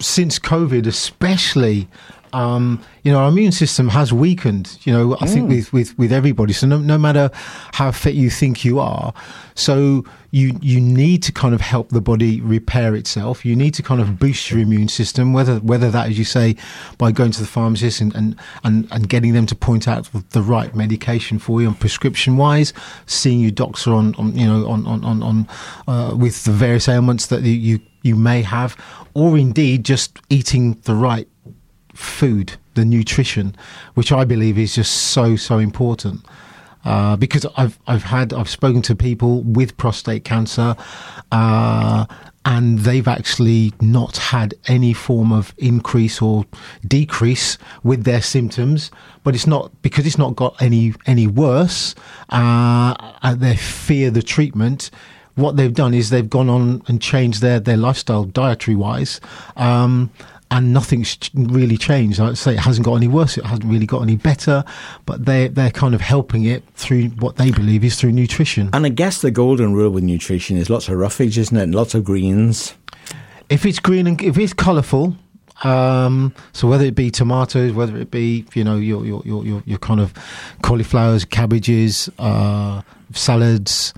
since 0.00 0.38
COVID 0.38 0.86
especially 0.96 1.88
um, 2.32 2.82
you 3.02 3.12
know, 3.12 3.18
our 3.18 3.28
immune 3.28 3.52
system 3.52 3.88
has 3.88 4.12
weakened, 4.12 4.78
you 4.84 4.92
know, 4.92 5.14
I 5.14 5.26
mm. 5.26 5.32
think 5.32 5.48
with, 5.48 5.72
with, 5.72 5.98
with 5.98 6.12
everybody. 6.12 6.52
So 6.52 6.66
no, 6.66 6.78
no 6.78 6.98
matter 6.98 7.30
how 7.72 7.90
fit 7.92 8.14
you 8.14 8.28
think 8.28 8.62
you 8.64 8.78
are, 8.78 9.14
so 9.54 10.04
you, 10.32 10.58
you 10.60 10.78
need 10.78 11.22
to 11.22 11.32
kind 11.32 11.54
of 11.54 11.62
help 11.62 11.90
the 11.90 12.02
body 12.02 12.42
repair 12.42 12.94
itself. 12.94 13.46
You 13.46 13.56
need 13.56 13.72
to 13.74 13.82
kind 13.82 14.02
of 14.02 14.18
boost 14.18 14.50
your 14.50 14.60
immune 14.60 14.88
system, 14.88 15.32
whether, 15.32 15.60
whether 15.60 15.90
that, 15.90 16.08
as 16.08 16.18
you 16.18 16.26
say, 16.26 16.56
by 16.98 17.10
going 17.10 17.30
to 17.30 17.40
the 17.40 17.46
pharmacist 17.46 18.02
and, 18.02 18.14
and, 18.14 18.36
and, 18.64 18.86
and 18.90 19.08
getting 19.08 19.32
them 19.32 19.46
to 19.46 19.54
point 19.54 19.88
out 19.88 20.10
the 20.32 20.42
right 20.42 20.74
medication 20.74 21.38
for 21.38 21.62
you 21.62 21.68
and 21.68 21.80
prescription 21.80 22.36
wise, 22.36 22.74
seeing 23.06 23.40
your 23.40 23.50
doctor 23.50 23.94
on, 23.94 24.14
on 24.16 24.36
you 24.36 24.46
know, 24.46 24.68
on, 24.68 24.86
on, 24.86 25.04
on, 25.04 25.22
on 25.22 25.48
uh, 25.88 26.14
with 26.14 26.44
the 26.44 26.52
various 26.52 26.86
ailments 26.86 27.28
that 27.28 27.40
you, 27.42 27.52
you 27.52 27.80
may 28.14 28.42
have, 28.42 28.76
or 29.14 29.36
indeed 29.36 29.84
just 29.84 30.18
eating 30.28 30.74
the 30.84 30.94
right 30.94 31.26
food, 31.94 32.52
the 32.74 32.84
nutrition, 32.84 33.56
which 33.94 34.12
I 34.12 34.24
believe 34.24 34.58
is 34.58 34.74
just 34.74 34.92
so 34.92 35.36
so 35.36 35.58
important. 35.58 36.24
Uh, 36.84 37.16
because 37.16 37.44
I've 37.56 37.80
I've 37.88 38.04
had 38.04 38.32
I've 38.32 38.48
spoken 38.48 38.80
to 38.82 38.94
people 38.94 39.42
with 39.42 39.76
prostate 39.76 40.24
cancer, 40.24 40.76
uh, 41.32 42.06
and 42.44 42.78
they've 42.80 43.08
actually 43.08 43.72
not 43.80 44.18
had 44.18 44.54
any 44.68 44.92
form 44.92 45.32
of 45.32 45.52
increase 45.58 46.22
or 46.22 46.44
decrease 46.86 47.58
with 47.82 48.04
their 48.04 48.22
symptoms. 48.22 48.92
But 49.24 49.34
it's 49.34 49.48
not 49.48 49.82
because 49.82 50.06
it's 50.06 50.18
not 50.18 50.36
got 50.36 50.62
any 50.62 50.94
any 51.06 51.26
worse. 51.26 51.96
Uh, 52.28 53.34
they 53.34 53.56
fear 53.56 54.12
the 54.12 54.22
treatment 54.22 54.92
what 55.36 55.56
they've 55.56 55.72
done 55.72 55.94
is 55.94 56.10
they've 56.10 56.28
gone 56.28 56.50
on 56.50 56.82
and 56.88 57.00
changed 57.00 57.40
their, 57.40 57.60
their 57.60 57.76
lifestyle 57.76 58.24
dietary 58.24 58.74
wise. 58.74 59.20
Um, 59.56 60.10
and 60.50 60.72
nothing's 60.72 61.18
really 61.34 61.76
changed. 61.76 62.20
I'd 62.20 62.38
say 62.38 62.54
it 62.54 62.60
hasn't 62.60 62.84
got 62.84 62.94
any 62.94 63.08
worse. 63.08 63.36
It 63.36 63.44
hasn't 63.44 63.64
really 63.64 63.86
got 63.86 64.02
any 64.02 64.16
better. 64.16 64.64
But 65.04 65.24
they 65.24 65.48
they're 65.48 65.72
kind 65.72 65.94
of 65.94 66.00
helping 66.00 66.44
it 66.44 66.62
through 66.74 67.08
what 67.18 67.36
they 67.36 67.50
believe 67.50 67.84
is 67.84 67.98
through 67.98 68.12
nutrition. 68.12 68.70
And 68.72 68.86
I 68.86 68.90
guess 68.90 69.22
the 69.22 69.30
golden 69.30 69.74
rule 69.74 69.90
with 69.90 70.04
nutrition 70.04 70.56
is 70.56 70.70
lots 70.70 70.88
of 70.88 70.96
roughage, 70.98 71.36
isn't 71.36 71.56
it? 71.56 71.70
Lots 71.70 71.94
of 71.94 72.04
greens. 72.04 72.74
If 73.48 73.66
it's 73.66 73.80
green 73.80 74.06
and 74.06 74.20
if 74.22 74.38
it's 74.38 74.52
colourful, 74.52 75.16
um, 75.64 76.34
so 76.52 76.68
whether 76.68 76.84
it 76.84 76.94
be 76.94 77.10
tomatoes, 77.10 77.72
whether 77.72 77.96
it 77.96 78.10
be 78.10 78.44
you 78.54 78.62
know 78.62 78.76
your 78.76 79.04
your 79.04 79.22
your 79.24 79.62
your, 79.64 79.78
kind 79.78 80.00
of 80.00 80.12
cauliflowers, 80.62 81.24
cabbages, 81.24 82.10
uh, 82.18 82.82
salads, 83.12 83.94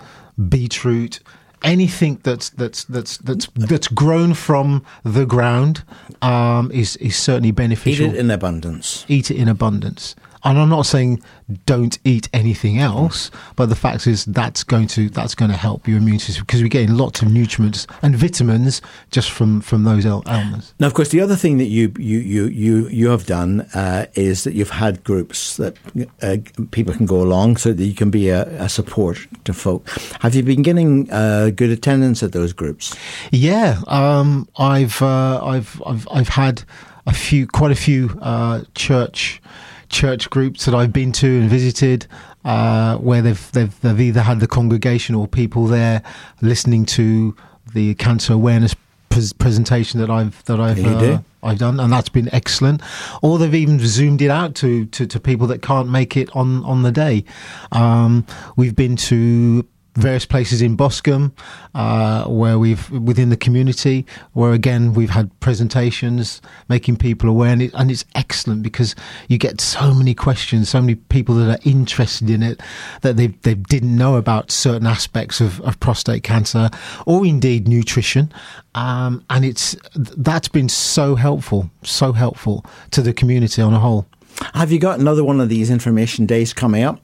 beetroot, 0.49 1.21
anything 1.63 2.21
that's 2.23 2.51
that's 2.51 2.85
that's 2.85 3.17
that's 3.19 3.49
that's 3.55 3.89
grown 3.89 4.35
from 4.35 4.85
the 5.05 5.27
ground 5.27 5.85
um, 6.23 6.71
is 6.73 6.97
is 6.97 7.17
certainly 7.17 7.51
beneficial. 7.51 8.07
Eat 8.07 8.15
it 8.15 8.19
in 8.19 8.31
abundance. 8.31 9.05
Eat 9.09 9.31
it 9.31 9.37
in 9.37 9.49
abundance. 9.49 10.15
And 10.45 10.59
I'm 10.59 10.69
not 10.69 10.87
saying 10.87 11.23
don't 11.67 11.99
eat 12.05 12.29
anything 12.33 12.79
else, 12.79 13.31
but 13.57 13.67
the 13.67 13.75
fact 13.75 14.07
is 14.07 14.25
that's 14.27 14.63
going 14.65 14.87
to 14.89 15.09
that's 15.09 15.35
going 15.35 15.51
to 15.51 15.57
help 15.57 15.89
your 15.89 15.99
immune 15.99 16.19
system 16.19 16.45
because 16.45 16.63
we're 16.63 16.69
getting 16.69 16.97
lots 16.97 17.23
of 17.23 17.33
nutrients 17.33 17.87
and 18.03 18.15
vitamins 18.17 18.83
just 19.11 19.31
from 19.31 19.61
from 19.61 19.85
those 19.85 20.07
elements. 20.07 20.75
Now, 20.79 20.87
of 20.87 20.95
course, 20.95 21.09
the 21.09 21.21
other 21.21 21.37
thing 21.37 21.59
that 21.59 21.67
you 21.67 21.93
you 21.99 22.19
you 22.19 22.47
you, 22.47 22.89
you 22.89 23.09
have 23.09 23.27
done 23.27 23.63
uh, 23.75 24.07
is 24.15 24.45
that 24.45 24.55
you've 24.55 24.71
had 24.71 25.03
groups 25.05 25.57
that 25.57 25.77
uh, 26.23 26.37
people 26.71 26.95
can 26.95 27.07
go 27.07 27.21
along, 27.23 27.57
so 27.57 27.73
that 27.73 27.85
you 27.85 27.95
can 27.95 28.11
be 28.11 28.29
a, 28.29 28.43
a 28.63 28.69
support 28.69 29.19
to 29.45 29.53
folk. 29.53 29.89
Have 30.21 30.35
you 30.35 30.43
been 30.43 30.63
getting 30.63 31.11
uh, 31.11 31.51
good 31.51 31.71
attendance 31.71 32.23
at 32.23 32.33
those 32.33 32.53
groups? 32.53 32.95
Yeah, 33.33 33.81
um, 33.87 34.49
I've 34.59 35.01
uh, 35.03 35.45
I've 35.45 35.83
I've 35.85 36.09
I've 36.11 36.29
had 36.29 36.63
a 37.09 37.13
few, 37.15 37.47
quite 37.47 37.73
a 37.73 37.75
few 37.75 38.19
uh, 38.21 38.63
church 38.75 39.41
church 39.89 40.31
groups 40.31 40.65
that 40.65 40.75
I've 40.75 40.93
been 40.93 41.13
to 41.13 41.27
and 41.27 41.49
visited, 41.49 42.07
uh, 42.45 42.97
where 42.97 43.23
they've 43.23 43.53
they've 43.53 43.81
they've 43.81 44.01
either 44.01 44.23
had 44.23 44.41
the 44.41 44.47
congregation 44.47 45.15
or 45.15 45.27
people 45.27 45.67
there 45.67 46.03
listening 46.41 46.87
to 46.87 47.37
the 47.75 47.95
cancer 47.95 48.33
awareness 48.33 48.75
pres- 49.09 49.33
presentation 49.33 50.01
that 50.01 50.11
I've 50.11 50.45
that 50.45 50.61
I've 50.61 50.77
do? 50.77 51.25
I've 51.43 51.59
done, 51.59 51.79
and 51.79 51.93
that's 51.93 52.09
been 52.09 52.29
excellent. 52.35 52.83
Or 53.23 53.39
they've 53.39 53.55
even 53.55 53.79
zoomed 53.79 54.23
it 54.23 54.31
out 54.31 54.55
to, 54.57 54.87
to, 54.87 55.07
to 55.07 55.21
people 55.21 55.47
that 55.49 55.63
can't 55.63 55.89
make 55.89 56.17
it 56.17 56.35
on, 56.35 56.65
on 56.65 56.83
the 56.83 56.91
day. 56.91 57.25
Um, 57.71 58.27
we've 58.57 58.75
been 58.75 58.97
to 58.97 59.65
various 59.99 60.25
places 60.25 60.63
in 60.63 60.77
Boscombe, 60.77 61.33
uh, 61.75 62.25
where 62.25 62.59
we've 62.59 62.89
within 62.91 63.31
the 63.31 63.37
community, 63.37 64.07
where 64.33 64.53
again 64.53 64.95
we've 64.95 65.11
had 65.11 65.29
presentations 65.41 66.41
making 66.69 66.97
people 66.97 67.29
aware, 67.29 67.51
and, 67.51 67.63
it, 67.63 67.73
and 67.75 67.91
it's 67.91 68.05
excellent 68.15 68.63
because 68.63 68.95
you 69.29 69.39
get 69.39 69.61
so 69.61 69.93
many 69.93 70.15
questions, 70.15 70.69
so 70.69 70.81
many 70.81 70.95
people 70.95 71.35
that 71.35 71.59
are 71.59 71.69
interested 71.69 72.31
in 72.31 72.43
it 72.43 72.61
that 73.03 73.17
they 73.17 73.29
they 73.43 73.55
didn't 73.55 73.97
know 73.97 74.17
about 74.17 74.51
certain 74.51 74.87
aspects 74.87 75.41
of, 75.41 75.61
of 75.63 75.79
prostate 75.81 76.23
cancer 76.23 76.71
or 77.07 77.27
indeed 77.27 77.69
nutrition, 77.69 78.33
um, 78.75 79.25
and 79.31 79.45
it's 79.45 79.77
that's 79.95 80.49
been 80.49 80.69
so 80.69 81.17
helpful, 81.17 81.71
so 81.83 82.13
helpful 82.13 82.65
to 82.93 83.03
the 83.03 83.13
community 83.13 83.61
on 83.61 83.75
a 83.75 83.79
whole. 83.79 84.07
Have 84.55 84.71
you 84.71 84.79
got 84.79 85.01
another 85.01 85.25
one 85.25 85.41
of 85.41 85.49
these 85.49 85.71
information 85.71 86.25
days 86.25 86.53
coming 86.53 86.85
up? 86.85 87.01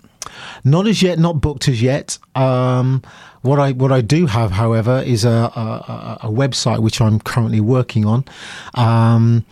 Not 0.64 0.86
as 0.86 1.02
yet, 1.02 1.18
not 1.18 1.40
booked 1.40 1.68
as 1.68 1.82
yet. 1.82 2.18
Um, 2.34 3.02
what 3.42 3.58
I 3.58 3.72
what 3.72 3.92
I 3.92 4.00
do 4.00 4.26
have, 4.26 4.52
however, 4.52 5.02
is 5.04 5.24
a, 5.24 5.28
a, 5.30 6.18
a 6.22 6.30
website 6.30 6.78
which 6.80 7.00
I'm 7.00 7.20
currently 7.20 7.60
working 7.60 8.06
on. 8.06 8.24
Um, 8.74 9.44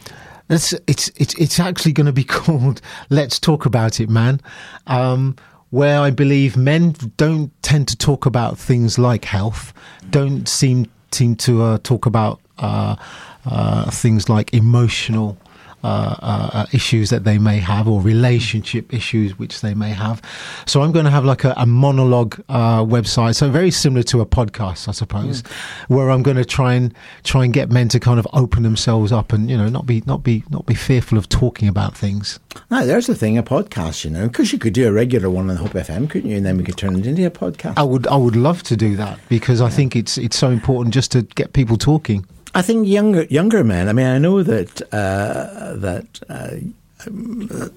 it's 0.48 0.72
it's 0.86 1.10
it's 1.16 1.34
it's 1.34 1.60
actually 1.60 1.92
going 1.92 2.06
to 2.06 2.12
be 2.12 2.24
called 2.38 2.80
"Let's 3.10 3.38
Talk 3.38 3.66
About 3.66 4.00
It, 4.00 4.08
Man," 4.08 4.40
um, 4.86 5.36
where 5.70 6.00
I 6.00 6.10
believe 6.10 6.56
men 6.56 6.94
don't 7.16 7.50
tend 7.62 7.88
to 7.88 7.96
talk 7.96 8.26
about 8.26 8.58
things 8.58 8.98
like 8.98 9.24
health, 9.24 9.72
don't 10.10 10.48
seem 10.48 10.90
seem 11.10 11.36
to 11.36 11.62
uh, 11.62 11.78
talk 11.82 12.06
about 12.06 12.40
uh, 12.58 12.96
uh, 13.44 13.90
things 13.90 14.28
like 14.28 14.52
emotional 14.54 15.36
uh, 15.82 16.16
uh, 16.22 16.66
issues 16.72 17.10
that 17.10 17.24
they 17.24 17.38
may 17.38 17.58
have 17.58 17.88
or 17.88 18.00
relationship 18.00 18.92
issues 18.92 19.38
which 19.38 19.60
they 19.60 19.74
may 19.74 19.90
have. 19.90 20.22
So 20.66 20.82
I'm 20.82 20.92
going 20.92 21.04
to 21.04 21.10
have 21.10 21.24
like 21.24 21.44
a, 21.44 21.54
a 21.56 21.66
monologue 21.66 22.40
uh, 22.48 22.82
website, 22.82 23.36
so 23.36 23.50
very 23.50 23.70
similar 23.70 24.02
to 24.04 24.20
a 24.20 24.26
podcast, 24.26 24.88
I 24.88 24.92
suppose, 24.92 25.42
where 25.88 26.10
I'm 26.10 26.22
going 26.22 26.36
to 26.36 26.44
try 26.44 26.74
and 26.74 26.94
try 27.24 27.44
and 27.44 27.52
get 27.52 27.70
men 27.70 27.88
to 27.88 28.00
kind 28.00 28.18
of 28.18 28.26
open 28.32 28.62
themselves 28.62 29.12
up 29.12 29.32
and 29.32 29.50
you 29.50 29.56
know 29.56 29.68
not 29.68 29.86
be 29.86 30.02
not 30.06 30.22
be 30.22 30.44
not 30.50 30.66
be 30.66 30.74
fearful 30.74 31.18
of 31.18 31.28
talking 31.28 31.68
about 31.68 31.96
things. 31.96 32.38
Ah, 32.70 32.84
there's 32.84 33.06
the 33.06 33.14
thing, 33.14 33.38
a 33.38 33.42
podcast, 33.42 34.04
you 34.04 34.10
know, 34.10 34.28
because 34.28 34.52
you 34.52 34.58
could 34.58 34.74
do 34.74 34.88
a 34.88 34.92
regular 34.92 35.30
one 35.30 35.50
on 35.50 35.56
Hope 35.56 35.72
FM, 35.72 36.08
couldn't 36.08 36.30
you? 36.30 36.36
And 36.36 36.46
then 36.46 36.56
we 36.56 36.64
could 36.64 36.76
turn 36.76 36.96
it 36.96 37.06
into 37.06 37.26
a 37.26 37.30
podcast. 37.30 37.74
I 37.76 37.82
would 37.82 38.06
I 38.06 38.16
would 38.16 38.36
love 38.36 38.62
to 38.64 38.76
do 38.76 38.96
that 38.96 39.18
because 39.28 39.60
I 39.60 39.68
think 39.70 39.96
it's 39.96 40.18
it's 40.18 40.36
so 40.36 40.50
important 40.50 40.94
just 40.94 41.12
to 41.12 41.22
get 41.22 41.52
people 41.52 41.76
talking. 41.76 42.26
I 42.54 42.62
think 42.62 42.86
younger 42.86 43.24
younger 43.24 43.64
men. 43.64 43.88
I 43.88 43.92
mean, 43.92 44.06
I 44.06 44.18
know 44.18 44.42
that 44.42 44.82
uh, 44.92 45.74
that 45.76 46.20
uh, 46.28 46.56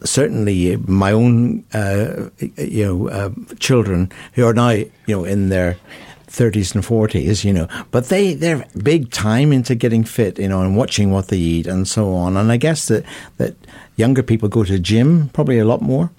certainly 0.06 0.78
my 0.78 1.12
own 1.12 1.64
uh, 1.74 2.30
you 2.58 2.86
know 2.86 3.10
uh, 3.10 3.30
children 3.60 4.12
who 4.34 4.46
are 4.46 4.54
now 4.54 4.70
you 4.70 4.92
know 5.08 5.26
in 5.26 5.50
their. 5.50 5.78
30s 6.28 6.76
and 6.76 6.84
40s, 6.84 7.46
you 7.46 7.54
know, 7.54 7.66
but 7.92 8.10
they, 8.10 8.34
they're 8.34 8.66
big 8.84 9.10
time 9.12 9.54
into 9.54 9.74
getting 9.74 10.04
fit, 10.04 10.38
you 10.38 10.50
know, 10.50 10.62
and 10.62 10.76
watching 10.76 11.10
what 11.10 11.30
they 11.30 11.38
eat 11.38 11.66
and 11.66 11.88
so 11.88 12.14
on. 12.14 12.36
And 12.36 12.52
I 12.52 12.58
guess 12.58 12.90
that, 12.90 13.06
that 13.38 13.56
younger 13.96 14.24
people 14.24 14.50
go 14.50 14.64
to 14.64 14.74
the 14.74 14.80
gym 14.80 15.30
probably 15.30 15.60
a 15.60 15.66
lot 15.66 15.82
more. 15.82 16.12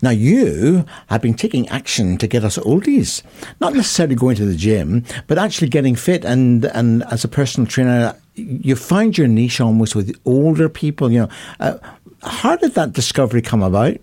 Now, 0.00 0.10
you 0.10 0.84
have 1.08 1.20
been 1.20 1.34
taking 1.34 1.68
action 1.68 2.16
to 2.18 2.26
get 2.26 2.44
us 2.44 2.58
oldies, 2.58 3.22
not 3.60 3.74
necessarily 3.74 4.14
going 4.14 4.36
to 4.36 4.46
the 4.46 4.56
gym, 4.56 5.04
but 5.26 5.38
actually 5.38 5.68
getting 5.68 5.94
fit. 5.94 6.24
And, 6.24 6.64
and 6.66 7.02
as 7.04 7.24
a 7.24 7.28
personal 7.28 7.66
trainer, 7.66 8.16
you 8.34 8.76
find 8.76 9.16
your 9.16 9.28
niche 9.28 9.60
almost 9.60 9.94
with 9.94 10.18
older 10.24 10.68
people, 10.68 11.12
you 11.12 11.20
know. 11.20 11.28
Uh, 11.60 11.78
how 12.22 12.56
did 12.56 12.74
that 12.74 12.92
discovery 12.92 13.42
come 13.42 13.62
about? 13.62 13.96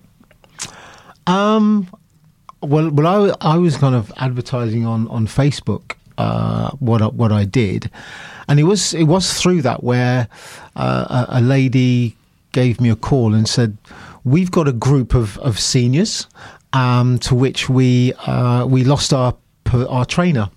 Um, 1.25 1.89
well, 2.61 2.89
well, 2.89 3.35
I, 3.41 3.53
I 3.53 3.57
was 3.57 3.77
kind 3.77 3.95
of 3.95 4.11
advertising 4.17 4.85
on 4.85 5.07
on 5.07 5.27
Facebook 5.27 5.93
uh, 6.17 6.71
what 6.79 7.01
I, 7.01 7.07
what 7.07 7.31
I 7.31 7.45
did, 7.45 7.89
and 8.47 8.59
it 8.59 8.63
was 8.63 8.93
it 8.93 9.05
was 9.05 9.39
through 9.39 9.61
that 9.61 9.83
where 9.83 10.27
uh, 10.75 11.25
a, 11.29 11.39
a 11.39 11.41
lady 11.41 12.17
gave 12.51 12.81
me 12.81 12.89
a 12.89 12.95
call 12.95 13.33
and 13.33 13.47
said, 13.47 13.77
"We've 14.23 14.51
got 14.51 14.67
a 14.67 14.73
group 14.73 15.13
of 15.13 15.37
of 15.39 15.59
seniors, 15.59 16.27
um, 16.73 17.19
to 17.19 17.35
which 17.35 17.69
we 17.69 18.13
uh, 18.25 18.65
we 18.65 18.83
lost 18.83 19.13
our 19.13 19.35
our 19.73 20.05
trainer." 20.05 20.49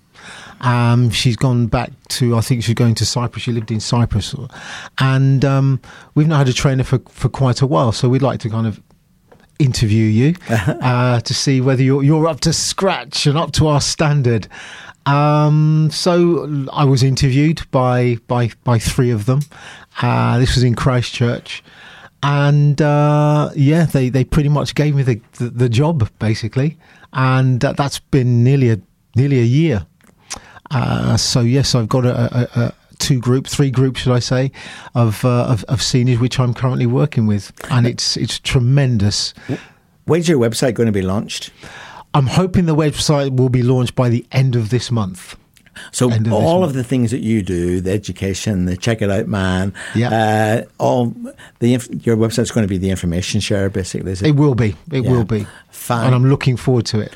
Um, 0.63 1.09
she's 1.09 1.35
gone 1.35 1.67
back 1.67 1.91
to, 2.07 2.37
I 2.37 2.41
think 2.41 2.63
she's 2.63 2.73
going 2.73 2.95
to 2.95 3.05
Cyprus. 3.05 3.43
She 3.43 3.51
lived 3.51 3.69
in 3.69 3.81
Cyprus. 3.81 4.33
And 4.97 5.43
um, 5.43 5.81
we've 6.15 6.27
not 6.27 6.37
had 6.37 6.47
a 6.47 6.53
trainer 6.53 6.85
for, 6.85 6.99
for 7.09 7.27
quite 7.27 7.61
a 7.61 7.67
while. 7.67 7.91
So 7.91 8.07
we'd 8.07 8.21
like 8.21 8.39
to 8.39 8.49
kind 8.49 8.65
of 8.65 8.81
interview 9.59 10.05
you 10.05 10.35
uh, 10.49 11.19
to 11.19 11.33
see 11.33 11.59
whether 11.59 11.83
you're, 11.83 12.03
you're 12.03 12.27
up 12.27 12.39
to 12.41 12.53
scratch 12.53 13.25
and 13.25 13.37
up 13.37 13.51
to 13.53 13.67
our 13.67 13.81
standard. 13.81 14.47
Um, 15.05 15.89
so 15.91 16.67
I 16.71 16.85
was 16.85 17.03
interviewed 17.03 17.61
by, 17.71 18.17
by, 18.27 18.51
by 18.63 18.79
three 18.79 19.11
of 19.11 19.25
them. 19.25 19.41
Uh, 20.01 20.39
this 20.39 20.55
was 20.55 20.63
in 20.63 20.75
Christchurch. 20.75 21.63
And 22.21 22.81
uh, 22.81 23.49
yeah, 23.55 23.85
they, 23.85 24.09
they 24.09 24.23
pretty 24.23 24.49
much 24.49 24.75
gave 24.75 24.95
me 24.95 25.03
the, 25.03 25.21
the, 25.33 25.49
the 25.49 25.69
job, 25.69 26.09
basically. 26.19 26.77
And 27.11 27.63
uh, 27.63 27.73
that's 27.73 27.99
been 27.99 28.43
nearly 28.43 28.69
a, 28.71 28.79
nearly 29.15 29.39
a 29.39 29.45
year. 29.45 29.85
Uh, 30.71 31.17
so 31.17 31.41
yes, 31.41 31.75
I've 31.75 31.89
got 31.89 32.05
a, 32.05 32.15
a, 32.15 32.59
a 32.61 32.73
two 32.97 33.19
groups, 33.19 33.53
three 33.53 33.69
groups, 33.69 34.01
should 34.01 34.13
I 34.13 34.19
say, 34.19 34.51
of, 34.95 35.23
uh, 35.25 35.45
of 35.45 35.63
of 35.65 35.81
seniors 35.81 36.19
which 36.19 36.39
I'm 36.39 36.53
currently 36.53 36.85
working 36.85 37.27
with, 37.27 37.51
and 37.69 37.85
it's 37.85 38.17
it's 38.17 38.39
tremendous. 38.39 39.33
When's 40.05 40.27
your 40.27 40.39
website 40.39 40.73
going 40.73 40.87
to 40.87 40.93
be 40.93 41.01
launched? 41.01 41.51
I'm 42.13 42.27
hoping 42.27 42.65
the 42.65 42.75
website 42.75 43.35
will 43.35 43.49
be 43.49 43.63
launched 43.63 43.95
by 43.95 44.09
the 44.09 44.25
end 44.31 44.55
of 44.55 44.69
this 44.69 44.91
month. 44.91 45.35
So 45.91 46.11
of 46.11 46.31
all 46.31 46.59
month. 46.59 46.69
of 46.69 46.73
the 46.75 46.83
things 46.83 47.09
that 47.09 47.21
you 47.21 47.41
do, 47.41 47.81
the 47.81 47.91
education, 47.91 48.65
the 48.65 48.77
check 48.77 49.01
it 49.01 49.09
out 49.09 49.27
man, 49.27 49.73
Yeah. 49.95 50.09
uh, 50.09 50.61
all 50.77 51.15
the 51.59 51.73
inf- 51.73 52.05
your 52.05 52.15
website's 52.15 52.51
going 52.51 52.63
to 52.63 52.67
be 52.69 52.77
the 52.77 52.91
information 52.91 53.39
share, 53.39 53.71
basically. 53.71 54.11
Is 54.11 54.21
it? 54.21 54.27
It 54.27 54.35
will 54.35 54.53
be. 54.53 54.75
It 54.91 55.03
Yeah. 55.03 55.09
will 55.11 55.23
be. 55.23 55.47
Fine. 55.71 56.05
And 56.05 56.15
I'm 56.15 56.29
looking 56.29 56.57
forward 56.57 56.85
to 56.87 56.99
it. 56.99 57.11